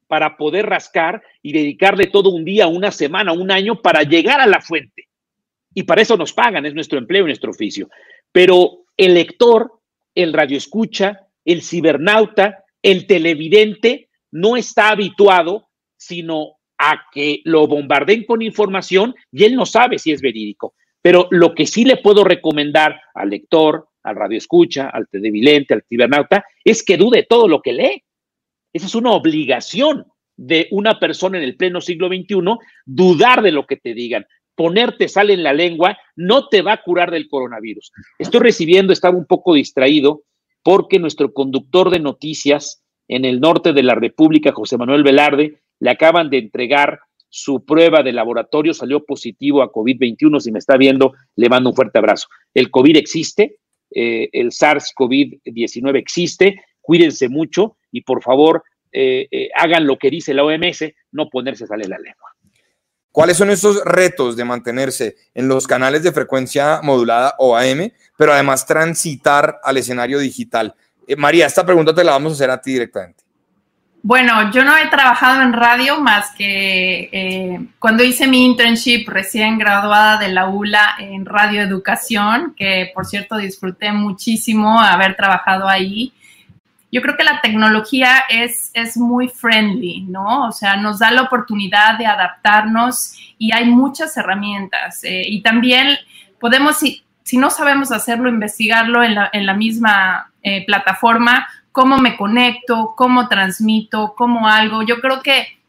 para 0.08 0.38
poder 0.38 0.66
rascar 0.66 1.22
y 1.42 1.54
dedicarle 1.54 2.08
todo 2.08 2.30
un 2.30 2.44
día, 2.44 2.68
una 2.68 2.92
semana, 2.92 3.32
un 3.32 3.52
año 3.52 3.82
para 3.82 4.04
llegar 4.04 4.42
a 4.42 4.48
la 4.48 4.60
fuente. 4.60 5.08
Y 5.74 5.84
para 5.84 6.02
eso 6.02 6.18
nos 6.18 6.34
pagan, 6.34 6.66
es 6.66 6.74
nuestro 6.74 6.98
empleo 6.98 7.26
nuestro 7.26 7.52
oficio. 7.52 7.90
Pero 8.32 8.86
el 8.98 9.14
lector, 9.14 9.80
el 10.16 10.34
radioescucha, 10.34 11.28
el 11.46 11.62
cibernauta, 11.62 12.64
el 12.82 13.06
televidente, 13.06 14.10
no 14.32 14.58
está 14.58 14.90
habituado, 14.90 15.70
sino 15.96 16.58
a 16.80 17.04
que 17.12 17.42
lo 17.44 17.68
bombardeen 17.68 18.24
con 18.24 18.42
información 18.42 19.14
y 19.32 19.44
él 19.44 19.56
no 19.56 19.66
sabe 19.66 20.00
si 20.00 20.12
es 20.12 20.22
verídico. 20.22 20.74
Pero 21.02 21.28
lo 21.30 21.54
que 21.54 21.68
sí 21.68 21.86
le 21.86 21.98
puedo 21.98 22.24
recomendar 22.24 23.00
al 23.14 23.30
lector, 23.30 23.89
al 24.10 24.16
radioescucha, 24.16 24.90
al 24.90 25.08
televidente, 25.08 25.74
al 25.74 25.84
cibernauta, 25.88 26.44
es 26.64 26.84
que 26.84 26.98
dude 26.98 27.26
todo 27.30 27.48
lo 27.48 27.62
que 27.62 27.74
lee. 27.74 28.04
Esa 28.74 28.86
es 28.86 28.96
una 28.96 29.12
obligación 29.12 30.06
de 30.38 30.68
una 30.72 31.00
persona 31.00 31.38
en 31.38 31.44
el 31.44 31.58
pleno 31.58 31.82
siglo 31.82 32.08
XXI, 32.08 32.36
dudar 32.86 33.42
de 33.42 33.52
lo 33.52 33.66
que 33.66 33.78
te 33.78 33.94
digan. 33.94 34.26
Ponerte 34.56 35.08
sal 35.08 35.30
en 35.30 35.44
la 35.44 35.54
lengua 35.54 35.98
no 36.16 36.48
te 36.48 36.62
va 36.62 36.74
a 36.74 36.82
curar 36.82 37.12
del 37.12 37.30
coronavirus. 37.30 37.92
Estoy 38.18 38.42
recibiendo, 38.42 38.94
estaba 38.94 39.18
un 39.18 39.26
poco 39.26 39.54
distraído, 39.54 40.24
porque 40.64 41.00
nuestro 41.00 41.34
conductor 41.34 41.90
de 41.90 42.00
noticias 42.00 42.84
en 43.08 43.26
el 43.26 43.40
norte 43.40 43.74
de 43.74 43.84
la 43.84 43.96
República, 43.96 44.52
José 44.52 44.78
Manuel 44.78 45.04
Velarde, 45.04 45.62
le 45.80 45.90
acaban 45.90 46.30
de 46.30 46.38
entregar 46.38 47.00
su 47.30 47.64
prueba 47.64 48.04
de 48.04 48.12
laboratorio, 48.12 48.74
salió 48.74 49.06
positivo 49.06 49.62
a 49.62 49.72
COVID-21. 49.72 50.40
Si 50.40 50.52
me 50.52 50.60
está 50.60 50.78
viendo, 50.78 51.14
le 51.36 51.50
mando 51.50 51.70
un 51.70 51.76
fuerte 51.76 52.00
abrazo. 52.00 52.28
El 52.54 52.72
COVID 52.72 52.98
existe, 52.98 53.58
eh, 53.92 54.30
el 54.32 54.52
SARS-CoV-19 54.52 55.98
existe, 55.98 56.64
cuídense 56.82 57.30
mucho 57.30 57.78
y 57.92 58.02
por 58.02 58.22
favor 58.24 58.64
eh, 58.92 59.28
eh, 59.32 59.50
hagan 59.56 59.86
lo 59.86 59.98
que 59.98 60.10
dice 60.10 60.34
la 60.34 60.44
OMS, 60.44 60.84
no 61.12 61.30
ponerse 61.30 61.68
sale 61.68 61.88
la 61.88 61.98
lengua. 61.98 62.36
¿Cuáles 63.12 63.38
son 63.38 63.50
esos 63.50 63.84
retos 63.86 64.36
de 64.38 64.46
mantenerse 64.46 65.16
en 65.34 65.48
los 65.48 65.66
canales 65.66 66.04
de 66.04 66.12
frecuencia 66.12 66.82
modulada 66.84 67.36
o 67.40 67.56
AM, 67.56 67.92
pero 68.18 68.34
además 68.34 68.66
transitar 68.66 69.60
al 69.64 69.78
escenario 69.78 70.20
digital? 70.20 70.76
María, 71.18 71.48
esta 71.48 71.66
pregunta 71.66 71.94
te 71.94 72.04
la 72.04 72.12
vamos 72.12 72.34
a 72.34 72.36
hacer 72.36 72.52
a 72.52 72.62
ti 72.62 72.74
directamente. 72.74 73.24
Bueno, 74.02 74.50
yo 74.52 74.64
no 74.64 74.78
he 74.78 74.88
trabajado 74.88 75.42
en 75.42 75.52
radio 75.52 76.00
más 76.00 76.32
que 76.32 77.10
eh, 77.12 77.68
cuando 77.80 78.02
hice 78.02 78.28
mi 78.28 78.46
internship 78.46 79.06
recién 79.10 79.58
graduada 79.58 80.18
de 80.18 80.30
la 80.30 80.48
ULA 80.48 80.96
en 81.00 81.26
radioeducación, 81.26 82.54
que 82.56 82.92
por 82.96 83.06
cierto 83.06 83.36
disfruté 83.36 83.92
muchísimo 83.92 84.80
haber 84.80 85.18
trabajado 85.18 85.68
ahí. 85.68 86.14
Yo 86.92 87.02
creo 87.02 87.18
que 87.18 87.26
la 87.26 87.42
tecnología 87.42 88.24
es, 88.30 88.72
es 88.74 88.96
muy 88.96 89.28
friendly, 89.28 90.02
¿no? 90.02 90.48
O 90.48 90.52
sea, 90.54 90.78
nos 90.78 91.00
da 91.00 91.12
la 91.12 91.24
oportunidad 91.24 91.98
de 91.98 92.06
adaptarnos 92.06 93.16
y 93.38 93.52
hay 93.52 93.66
muchas 93.66 94.16
herramientas. 94.16 95.04
Eh, 95.04 95.24
y 95.28 95.42
también 95.42 95.98
podemos, 96.40 96.78
si, 96.78 97.04
si, 97.24 97.38
no 97.38 97.50
sabemos 97.50 97.92
hacerlo, 97.92 98.30
investigarlo 98.30 99.04
en 99.04 99.16
la, 99.16 99.30
en 99.34 99.46
la 99.46 99.54
misma 99.54 100.32
eh, 100.42 100.66
plataforma 100.66 101.48
cómo 101.72 101.98
me 101.98 102.18
conecto, 102.18 102.94
cómo 102.96 103.28
transmito, 103.28 104.14
cómo 104.18 104.48
algo. 104.48 104.84
Yo 104.84 105.00
creo 105.00 105.22
que 105.22 105.60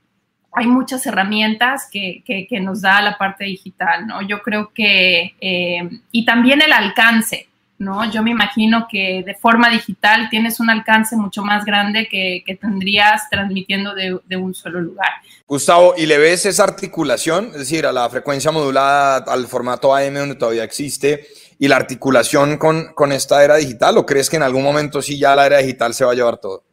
hay 0.53 0.67
muchas 0.67 1.07
herramientas 1.07 1.89
que, 1.91 2.25
que, 2.27 2.61
nos 2.61 2.83
da 2.83 3.01
la 3.01 3.17
parte 3.17 3.45
digital, 3.45 4.07
¿no? 4.07 4.23
Yo 4.23 4.43
creo 4.43 4.73
que, 4.75 5.35
eh, 5.41 5.89
y 6.11 6.25
también 6.25 6.61
el 6.61 6.73
alcance, 6.73 7.49
¿no? 7.79 8.11
Yo 8.11 8.23
me 8.23 8.31
imagino 8.31 8.89
que 8.91 9.23
de 9.25 9.35
forma 9.35 9.71
digital 9.71 10.29
tienes 10.29 10.59
un 10.59 10.69
alcance 10.69 11.17
mucho 11.17 11.43
más 11.43 11.65
grande 11.65 12.09
que, 12.09 12.43
que 12.45 12.57
tendrías 12.57 13.31
transmitiendo 13.31 13.95
de, 13.95 14.19
de, 14.27 14.37
un 14.37 14.55
solo 14.55 14.81
lugar. 14.81 15.11
Gustavo, 15.47 15.95
¿y 15.97 16.07
le 16.07 16.19
ves 16.19 16.45
esa 16.47 16.65
articulación? 16.65 17.47
Es 17.47 17.59
decir, 17.61 17.87
a 17.87 17.93
la 17.93 18.11
frecuencia 18.11 18.51
modulada, 18.51 19.33
al 19.33 19.47
formato 19.47 19.95
AM 19.95 20.15
donde 20.15 20.35
todavía 20.35 20.65
existe, 20.65 21.29
y 21.61 21.69
la 21.69 21.77
articulación 21.77 22.57
con, 22.57 22.95
con 22.95 23.13
esta 23.13 23.45
era 23.45 23.57
digital? 23.57 23.99
¿O 23.99 24.07
crees 24.07 24.31
que 24.31 24.37
en 24.37 24.43
algún 24.43 24.63
momento 24.63 25.03
sí 25.03 25.19
ya 25.19 25.37
la 25.37 25.45
era 25.47 25.59
digital 25.59 25.93
se 25.93 26.07
va 26.07 26.13
a 26.13 26.15
llevar 26.15 26.39
todo? 26.39 26.65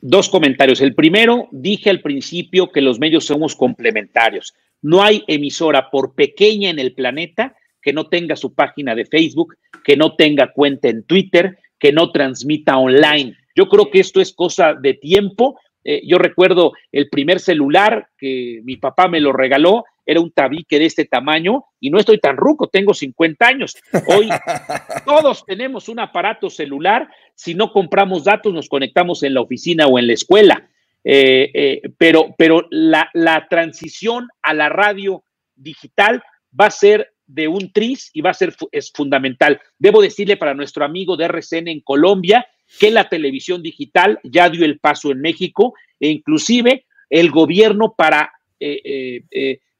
Dos 0.00 0.28
comentarios. 0.28 0.80
El 0.80 0.96
primero, 0.96 1.48
dije 1.52 1.88
al 1.88 2.00
principio 2.00 2.72
que 2.72 2.80
los 2.80 2.98
medios 2.98 3.24
somos 3.24 3.54
complementarios. 3.54 4.52
No 4.82 5.00
hay 5.00 5.22
emisora, 5.28 5.90
por 5.90 6.16
pequeña 6.16 6.70
en 6.70 6.80
el 6.80 6.92
planeta, 6.92 7.54
que 7.80 7.92
no 7.92 8.08
tenga 8.08 8.34
su 8.34 8.52
página 8.52 8.96
de 8.96 9.06
Facebook, 9.06 9.54
que 9.84 9.96
no 9.96 10.16
tenga 10.16 10.52
cuenta 10.52 10.88
en 10.88 11.04
Twitter, 11.04 11.56
que 11.78 11.92
no 11.92 12.10
transmita 12.10 12.76
online. 12.78 13.36
Yo 13.54 13.68
creo 13.68 13.92
que 13.92 14.00
esto 14.00 14.20
es 14.20 14.32
cosa 14.32 14.74
de 14.74 14.94
tiempo. 14.94 15.60
Eh, 15.84 16.02
yo 16.04 16.18
recuerdo 16.18 16.72
el 16.90 17.08
primer 17.08 17.38
celular 17.38 18.08
que 18.18 18.60
mi 18.64 18.76
papá 18.76 19.06
me 19.06 19.20
lo 19.20 19.32
regaló, 19.32 19.84
era 20.04 20.20
un 20.20 20.30
tabique 20.32 20.78
de 20.78 20.86
este 20.86 21.04
tamaño 21.04 21.64
y 21.80 21.90
no 21.90 21.98
estoy 21.98 22.18
tan 22.18 22.36
ruco, 22.36 22.68
tengo 22.68 22.94
50 22.94 23.46
años. 23.46 23.76
Hoy 24.06 24.28
todos 25.04 25.44
tenemos 25.46 25.88
un 25.88 26.00
aparato 26.00 26.50
celular, 26.50 27.08
si 27.34 27.54
no 27.54 27.72
compramos 27.72 28.24
datos 28.24 28.52
nos 28.52 28.68
conectamos 28.68 29.22
en 29.22 29.34
la 29.34 29.40
oficina 29.40 29.86
o 29.86 29.98
en 29.98 30.06
la 30.06 30.12
escuela, 30.12 30.68
eh, 31.04 31.50
eh, 31.54 31.82
pero, 31.98 32.34
pero 32.38 32.66
la, 32.70 33.10
la, 33.12 33.48
transición 33.48 34.28
a 34.40 34.54
la 34.54 34.68
radio 34.68 35.24
digital 35.56 36.22
va 36.58 36.66
a 36.66 36.70
ser 36.70 37.12
de 37.26 37.48
un 37.48 37.72
tris 37.72 38.10
y 38.12 38.20
va 38.20 38.30
a 38.30 38.34
ser 38.34 38.54
es 38.70 38.92
fundamental. 38.92 39.60
Debo 39.78 40.00
decirle 40.00 40.36
para 40.36 40.54
nuestro 40.54 40.84
amigo 40.84 41.16
de 41.16 41.24
RCN 41.24 41.68
en 41.68 41.80
Colombia 41.80 42.46
que 42.78 42.90
la 42.90 43.08
televisión 43.08 43.62
digital 43.62 44.20
ya 44.22 44.48
dio 44.48 44.64
el 44.64 44.78
paso 44.78 45.10
en 45.10 45.20
México 45.20 45.74
e 45.98 46.08
inclusive 46.08 46.86
el 47.10 47.30
gobierno 47.30 47.94
para 47.96 48.32
eh, 48.60 49.24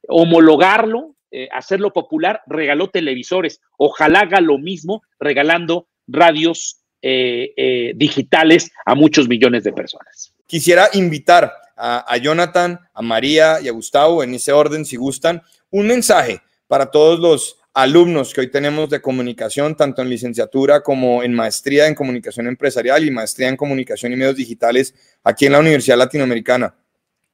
homologarlo, 0.09 1.17
eh, 1.31 1.49
hacerlo 1.53 1.93
popular, 1.93 2.43
regaló 2.47 2.91
televisores. 2.91 3.61
Ojalá 3.79 4.21
haga 4.21 4.41
lo 4.41 4.59
mismo 4.59 5.03
regalando 5.19 5.89
radios 6.07 6.81
eh, 7.01 7.53
eh, 7.57 7.93
digitales 7.97 8.71
a 8.85 8.95
muchos 8.95 9.29
millones 9.29 9.65
de 9.65 9.73
personas. 9.73 10.35
Quisiera 10.47 10.89
invitar 10.93 11.53
a, 11.77 12.05
a, 12.13 12.17
Jonathan, 12.19 12.79
a 12.93 13.03
María 13.03 13.61
y 13.61 13.69
a 13.69 13.73
Gustavo, 13.73 14.23
en 14.23 14.35
ese 14.35 14.53
orden, 14.53 14.85
si 14.85 14.97
gustan, 14.97 15.43
un 15.71 15.87
mensaje 15.87 16.43
para 16.67 16.91
todos 16.91 17.19
los 17.19 17.57
alumnos 17.75 18.35
que 18.35 18.43
hoy 18.43 18.51
tenemos 18.51 18.91
de 18.91 19.01
comunicación, 19.01 19.77
tanto 19.77 20.03
en 20.03 20.11
licenciatura 20.11 20.83
como 20.83 21.23
en 21.23 21.33
maestría 21.33 21.87
en 21.87 21.95
comunicación 21.95 22.47
empresarial 22.47 23.05
y 23.05 23.11
maestría 23.11 23.49
en 23.49 23.57
comunicación 23.57 24.13
y 24.13 24.17
medios 24.17 24.37
digitales 24.37 24.95
aquí 25.25 25.47
en 25.47 25.53
la 25.53 25.61
Universidad 25.61 25.97
Latinoamericana 25.97 26.75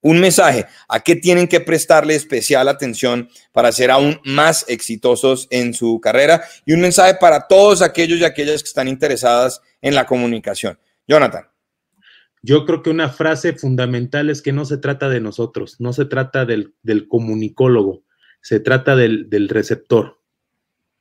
un 0.00 0.20
mensaje 0.20 0.66
a 0.88 1.00
qué 1.00 1.16
tienen 1.16 1.48
que 1.48 1.60
prestarle 1.60 2.14
especial 2.14 2.68
atención 2.68 3.28
para 3.52 3.72
ser 3.72 3.90
aún 3.90 4.20
más 4.24 4.64
exitosos 4.68 5.48
en 5.50 5.74
su 5.74 6.00
carrera 6.00 6.42
y 6.64 6.72
un 6.72 6.80
mensaje 6.80 7.16
para 7.20 7.46
todos 7.46 7.82
aquellos 7.82 8.18
y 8.20 8.24
aquellas 8.24 8.62
que 8.62 8.68
están 8.68 8.88
interesadas 8.88 9.60
en 9.80 9.94
la 9.94 10.06
comunicación. 10.06 10.78
Jonathan. 11.06 11.46
Yo 12.40 12.64
creo 12.64 12.82
que 12.82 12.90
una 12.90 13.08
frase 13.08 13.54
fundamental 13.54 14.30
es 14.30 14.42
que 14.42 14.52
no 14.52 14.64
se 14.64 14.78
trata 14.78 15.08
de 15.08 15.20
nosotros, 15.20 15.80
no 15.80 15.92
se 15.92 16.04
trata 16.04 16.46
del, 16.46 16.74
comunicólogo, 17.08 18.04
se 18.40 18.60
trata 18.60 18.94
del, 18.94 19.28
del 19.28 19.48
receptor. 19.48 20.20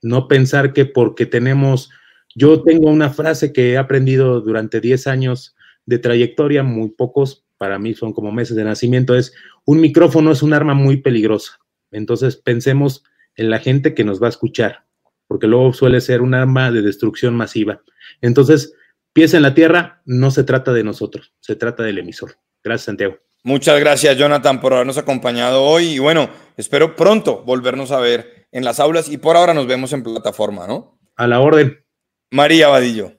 No 0.02 0.28
pensar 0.28 0.74
que 0.74 0.86
porque 0.86 1.28
tenemos, 1.28 1.92
yo 2.36 2.64
tengo 2.64 2.90
una 2.90 3.12
frase 3.12 3.54
que 3.54 3.74
he 3.74 3.78
aprendido 3.78 4.42
durante 4.42 4.82
10 4.82 5.06
años 5.06 5.56
de 5.86 6.00
trayectoria, 6.00 6.64
muy 6.64 6.90
pocos 6.90 7.47
para 7.58 7.80
mí 7.80 7.94
son 7.94 8.14
como 8.14 8.32
meses 8.32 8.56
de 8.56 8.64
nacimiento, 8.64 9.16
es 9.16 9.34
un 9.66 9.80
micrófono 9.82 10.32
es 10.32 10.44
un 10.44 10.54
arma 10.54 10.74
muy 10.74 10.98
peligrosa. 10.98 11.60
Entonces 11.92 12.36
pensemos 12.36 13.04
en 13.36 13.50
la 13.50 13.60
gente 13.60 13.94
que 13.94 14.04
nos 14.04 14.22
va 14.22 14.28
a 14.28 14.30
escuchar, 14.30 14.86
porque 15.28 15.48
luego 15.48 15.74
suele 15.74 16.02
ser 16.02 16.22
un 16.22 16.34
arma 16.34 16.72
de 16.72 16.82
destrucción 16.82 17.36
masiva. 17.36 17.82
Entonces, 18.22 18.74
pies 19.14 19.34
en 19.34 19.44
la 19.44 19.54
tierra, 19.54 20.02
no 20.06 20.32
se 20.32 20.44
trata 20.44 20.74
de 20.74 20.84
nosotros, 20.84 21.34
se 21.40 21.56
trata 21.56 21.84
del 21.84 22.00
emisor. 22.00 22.38
Gracias, 22.64 22.86
Santiago. 22.86 23.18
Muchas 23.44 23.80
gracias, 23.80 24.18
Jonathan, 24.18 24.60
por 24.60 24.74
habernos 24.74 24.98
acompañado 24.98 25.64
hoy. 25.64 25.94
Y 25.94 26.00
bueno, 26.00 26.30
espero 26.58 26.96
pronto 26.96 27.44
volvernos 27.44 27.92
a 27.92 28.00
ver 28.00 28.48
en 28.52 28.66
las 28.66 28.80
aulas 28.80 29.10
y 29.10 29.18
por 29.18 29.38
ahora 29.38 29.54
nos 29.54 29.68
vemos 29.68 29.94
en 29.94 30.04
plataforma, 30.04 30.68
¿no? 30.68 31.00
A 31.16 31.28
la 31.28 31.40
orden. 31.40 31.86
María 32.32 32.68
Vadillo. 32.68 33.17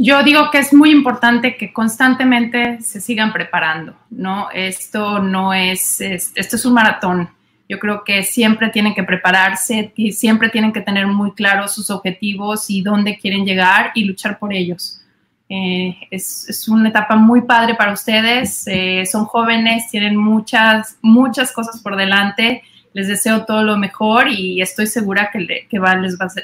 Yo 0.00 0.22
digo 0.22 0.52
que 0.52 0.58
es 0.58 0.72
muy 0.72 0.92
importante 0.92 1.56
que 1.56 1.72
constantemente 1.72 2.80
se 2.80 3.00
sigan 3.00 3.32
preparando, 3.32 3.96
¿no? 4.10 4.48
Esto 4.52 5.18
no 5.18 5.52
es, 5.52 6.00
es 6.00 6.30
esto 6.36 6.54
es 6.54 6.64
un 6.64 6.74
maratón, 6.74 7.28
Yo 7.68 7.78
creo 7.80 8.04
que 8.04 8.22
siempre 8.22 8.70
tienen 8.70 8.94
que 8.94 9.02
prepararse, 9.02 9.92
y 9.96 10.12
siempre 10.12 10.50
tienen 10.50 10.72
que 10.72 10.80
tener 10.82 11.06
muy 11.08 11.32
claros 11.32 11.74
sus 11.74 11.90
objetivos 11.90 12.70
y 12.70 12.80
dónde 12.80 13.18
quieren 13.18 13.44
llegar 13.44 13.90
y 13.94 14.04
luchar 14.04 14.38
por 14.38 14.54
ellos. 14.54 15.02
Eh, 15.48 15.96
es, 16.10 16.68
una 16.68 16.90
etapa 16.90 17.16
muy 17.16 17.42
padre 17.42 17.74
para 17.74 17.92
ustedes, 17.92 18.64
eh, 18.68 19.04
son 19.04 19.24
jóvenes, 19.24 19.90
tienen 19.90 20.16
muchas, 20.16 20.96
muchas 21.02 21.50
cosas 21.52 21.82
por 21.82 21.96
delante. 21.96 22.62
Les 22.94 23.08
deseo 23.08 23.44
todo 23.44 23.64
lo 23.64 23.76
mejor 23.76 24.28
y 24.28 24.62
estoy 24.62 24.86
segura 24.86 25.30
que, 25.32 25.40
les, 25.40 25.82
va 25.82 25.96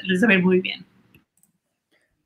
les 0.03 0.23
va 0.23 0.27
a 0.29 0.33
ir 0.33 0.43
muy 0.43 0.59
bien. 0.59 0.85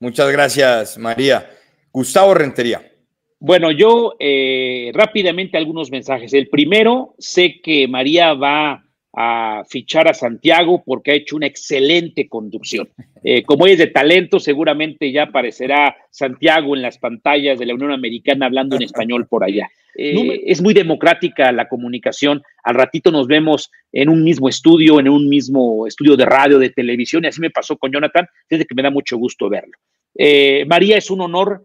Muchas 0.00 0.32
gracias, 0.32 0.96
María. 0.96 1.50
Gustavo 1.92 2.32
Rentería. 2.32 2.90
Bueno, 3.38 3.70
yo 3.70 4.16
eh, 4.18 4.90
rápidamente 4.94 5.58
algunos 5.58 5.90
mensajes. 5.90 6.32
El 6.32 6.48
primero, 6.48 7.14
sé 7.18 7.60
que 7.62 7.86
María 7.86 8.34
va 8.34 8.84
a 9.12 9.64
fichar 9.68 10.08
a 10.08 10.14
Santiago 10.14 10.82
porque 10.84 11.10
ha 11.10 11.14
hecho 11.14 11.36
una 11.36 11.46
excelente 11.46 12.28
conducción. 12.28 12.88
Eh, 13.22 13.42
como 13.42 13.66
es 13.66 13.76
de 13.76 13.88
talento, 13.88 14.40
seguramente 14.40 15.12
ya 15.12 15.24
aparecerá 15.24 15.94
Santiago 16.10 16.74
en 16.74 16.80
las 16.80 16.96
pantallas 16.96 17.58
de 17.58 17.66
la 17.66 17.74
Unión 17.74 17.92
Americana 17.92 18.46
hablando 18.46 18.76
en 18.76 18.82
español 18.82 19.26
por 19.26 19.44
allá. 19.44 19.68
Eh, 19.96 20.44
es 20.46 20.62
muy 20.62 20.72
democrática 20.72 21.52
la 21.52 21.68
comunicación. 21.68 22.42
Al 22.62 22.76
ratito 22.76 23.10
nos 23.10 23.26
vemos 23.26 23.70
en 23.92 24.08
un 24.08 24.24
mismo 24.24 24.48
estudio, 24.48 25.00
en 25.00 25.08
un 25.08 25.28
mismo 25.28 25.86
estudio 25.86 26.16
de 26.16 26.24
radio, 26.24 26.58
de 26.58 26.70
televisión, 26.70 27.24
y 27.24 27.28
así 27.28 27.40
me 27.40 27.50
pasó 27.50 27.76
con 27.76 27.92
Jonathan, 27.92 28.26
desde 28.48 28.64
que 28.64 28.74
me 28.74 28.82
da 28.82 28.90
mucho 28.90 29.18
gusto 29.18 29.48
verlo. 29.48 29.76
Eh, 30.14 30.64
María, 30.66 30.96
es 30.96 31.10
un 31.10 31.20
honor 31.20 31.64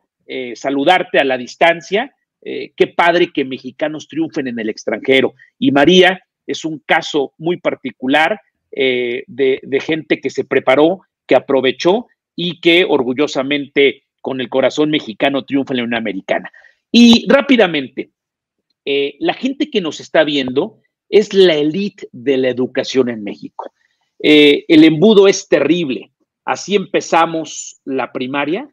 saludarte 0.56 1.20
a 1.20 1.24
la 1.24 1.38
distancia. 1.38 2.12
qué 2.42 2.88
padre 2.96 3.32
que 3.32 3.46
mexicanos 3.46 4.08
triunfen 4.08 4.48
en 4.48 4.60
el 4.60 4.70
extranjero. 4.70 5.36
Y 5.60 5.72
María, 5.72 6.20
es 6.48 6.66
un 6.66 6.80
caso 6.86 7.34
muy 7.38 7.58
particular 7.58 8.40
eh, 8.72 9.24
de, 9.28 9.80
gente 9.80 10.20
que 10.20 10.30
se 10.30 10.44
preparó, 10.44 11.02
que 11.26 11.36
aprovechó 11.36 12.08
y 12.36 12.60
que 12.60 12.84
orgullosamente 12.84 14.04
con 14.22 14.42
el 14.42 14.50
corazón 14.50 14.90
mexicano 14.90 15.46
triunfa 15.46 15.74
en 15.74 15.78
la 15.78 15.84
Unión 15.84 16.02
Americana. 16.02 16.52
Y 16.92 17.26
rápidamente, 17.30 18.10
eh, 18.84 19.16
la 19.20 19.34
gente 19.34 19.70
que 19.70 19.82
nos 19.82 20.00
está 20.00 20.24
viendo 20.24 20.80
es 21.10 21.34
la 21.34 21.56
élite 21.56 22.10
de 22.12 22.38
la 22.38 22.50
educación 22.50 23.10
en 23.10 23.24
México. 23.24 23.72
Eh, 24.20 24.66
el 24.68 24.84
embudo 24.84 25.28
es 25.28 25.48
terrible. 25.48 26.12
Así 26.46 26.76
empezamos 26.76 27.82
la 27.84 28.12
primaria 28.12 28.70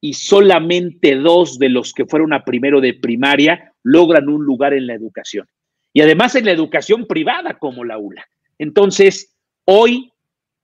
y 0.00 0.12
solamente 0.12 1.16
dos 1.16 1.58
de 1.58 1.70
los 1.70 1.94
que 1.94 2.04
fueron 2.04 2.34
a 2.34 2.44
primero 2.44 2.80
de 2.80 2.94
primaria 2.94 3.72
logran 3.82 4.28
un 4.28 4.44
lugar 4.44 4.74
en 4.74 4.86
la 4.86 4.94
educación 4.94 5.48
y 5.96 6.02
además 6.02 6.34
en 6.34 6.44
la 6.44 6.52
educación 6.52 7.06
privada 7.06 7.58
como 7.58 7.82
la 7.82 7.96
ULA. 7.96 8.28
Entonces, 8.58 9.34
hoy 9.64 10.12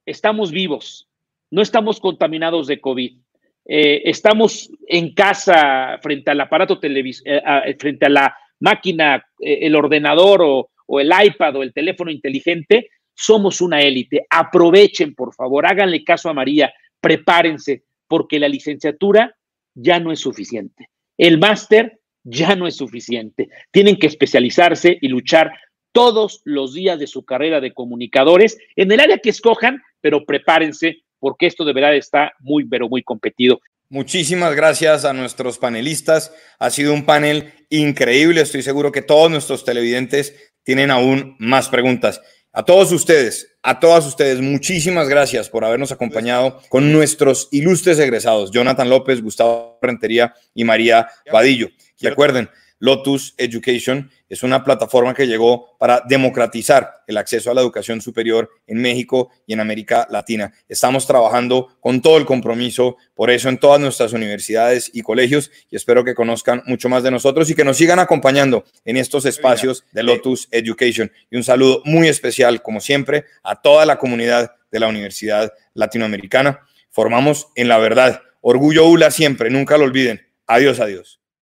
estamos 0.04 0.50
vivos, 0.50 1.08
no 1.50 1.62
estamos 1.62 2.00
contaminados 2.00 2.66
de 2.66 2.82
COVID. 2.82 3.18
Eh, 3.64 4.02
estamos 4.04 4.70
en 4.86 5.14
casa 5.14 5.98
frente 6.02 6.30
al 6.30 6.40
aparato 6.42 6.78
televisor, 6.78 7.26
eh, 7.26 7.76
frente 7.78 8.06
a 8.06 8.10
la 8.10 8.36
máquina, 8.60 9.24
eh, 9.40 9.60
el 9.62 9.74
ordenador 9.74 10.42
o 10.42 11.00
el 11.00 11.10
iPad 11.24 11.56
o 11.56 11.62
el 11.62 11.72
teléfono 11.72 12.10
inteligente, 12.10 12.90
somos 13.14 13.60
una 13.60 13.80
élite. 13.80 14.26
Aprovechen, 14.30 15.14
por 15.14 15.34
favor, 15.34 15.66
háganle 15.66 16.04
caso 16.04 16.28
a 16.28 16.34
María, 16.34 16.72
prepárense, 17.00 17.84
porque 18.08 18.38
la 18.38 18.48
licenciatura 18.48 19.36
ya 19.74 20.00
no 20.00 20.12
es 20.12 20.20
suficiente. 20.20 20.90
El 21.16 21.38
máster 21.38 22.00
ya 22.24 22.54
no 22.56 22.66
es 22.66 22.76
suficiente. 22.76 23.48
Tienen 23.70 23.96
que 23.96 24.06
especializarse 24.06 24.98
y 25.00 25.08
luchar 25.08 25.52
todos 25.92 26.40
los 26.44 26.74
días 26.74 26.98
de 26.98 27.06
su 27.06 27.24
carrera 27.24 27.60
de 27.60 27.74
comunicadores 27.74 28.58
en 28.76 28.90
el 28.92 29.00
área 29.00 29.18
que 29.18 29.30
escojan, 29.30 29.82
pero 30.00 30.24
prepárense 30.24 31.02
porque 31.18 31.46
esto 31.46 31.64
de 31.64 31.72
verdad 31.72 31.94
está 31.94 32.32
muy, 32.40 32.64
pero 32.64 32.88
muy 32.88 33.02
competido. 33.02 33.60
Muchísimas 33.88 34.56
gracias 34.56 35.04
a 35.04 35.12
nuestros 35.12 35.58
panelistas. 35.58 36.34
Ha 36.58 36.70
sido 36.70 36.94
un 36.94 37.04
panel 37.04 37.52
increíble. 37.68 38.40
Estoy 38.40 38.62
seguro 38.62 38.90
que 38.90 39.02
todos 39.02 39.30
nuestros 39.30 39.64
televidentes 39.64 40.34
tienen 40.64 40.90
aún 40.90 41.36
más 41.38 41.68
preguntas. 41.68 42.22
A 42.54 42.64
todos 42.64 42.92
ustedes, 42.92 43.56
a 43.62 43.80
todas 43.80 44.04
ustedes, 44.06 44.42
muchísimas 44.42 45.08
gracias 45.08 45.48
por 45.48 45.64
habernos 45.64 45.90
acompañado 45.90 46.60
con 46.68 46.92
nuestros 46.92 47.48
ilustres 47.50 47.98
egresados, 47.98 48.50
Jonathan 48.50 48.90
López, 48.90 49.22
Gustavo 49.22 49.78
Rentería 49.80 50.34
y 50.54 50.64
María 50.64 51.08
Vadillo. 51.32 51.68
Recuerden, 52.02 52.50
Lotus 52.82 53.34
Education 53.38 54.10
es 54.28 54.42
una 54.42 54.64
plataforma 54.64 55.14
que 55.14 55.28
llegó 55.28 55.78
para 55.78 56.02
democratizar 56.04 57.04
el 57.06 57.16
acceso 57.16 57.48
a 57.48 57.54
la 57.54 57.60
educación 57.60 58.00
superior 58.00 58.50
en 58.66 58.82
México 58.82 59.30
y 59.46 59.52
en 59.52 59.60
América 59.60 60.08
Latina. 60.10 60.52
Estamos 60.68 61.06
trabajando 61.06 61.76
con 61.78 62.02
todo 62.02 62.18
el 62.18 62.24
compromiso, 62.24 62.96
por 63.14 63.30
eso 63.30 63.48
en 63.48 63.58
todas 63.58 63.80
nuestras 63.80 64.12
universidades 64.14 64.90
y 64.92 65.02
colegios 65.02 65.52
y 65.70 65.76
espero 65.76 66.02
que 66.02 66.16
conozcan 66.16 66.64
mucho 66.66 66.88
más 66.88 67.04
de 67.04 67.12
nosotros 67.12 67.48
y 67.50 67.54
que 67.54 67.62
nos 67.64 67.76
sigan 67.76 68.00
acompañando 68.00 68.64
en 68.84 68.96
estos 68.96 69.26
espacios 69.26 69.84
de 69.92 70.02
Lotus 70.02 70.48
Education. 70.50 71.12
Y 71.30 71.36
un 71.36 71.44
saludo 71.44 71.82
muy 71.84 72.08
especial, 72.08 72.62
como 72.62 72.80
siempre, 72.80 73.26
a 73.44 73.62
toda 73.62 73.86
la 73.86 73.96
comunidad 73.96 74.56
de 74.72 74.80
la 74.80 74.88
Universidad 74.88 75.52
Latinoamericana. 75.74 76.66
Formamos 76.90 77.46
en 77.54 77.68
la 77.68 77.78
verdad. 77.78 78.22
Orgullo 78.40 78.88
ULA 78.88 79.12
siempre, 79.12 79.50
nunca 79.50 79.78
lo 79.78 79.84
olviden. 79.84 80.26
Adiós, 80.48 80.80
adiós. 80.80 81.21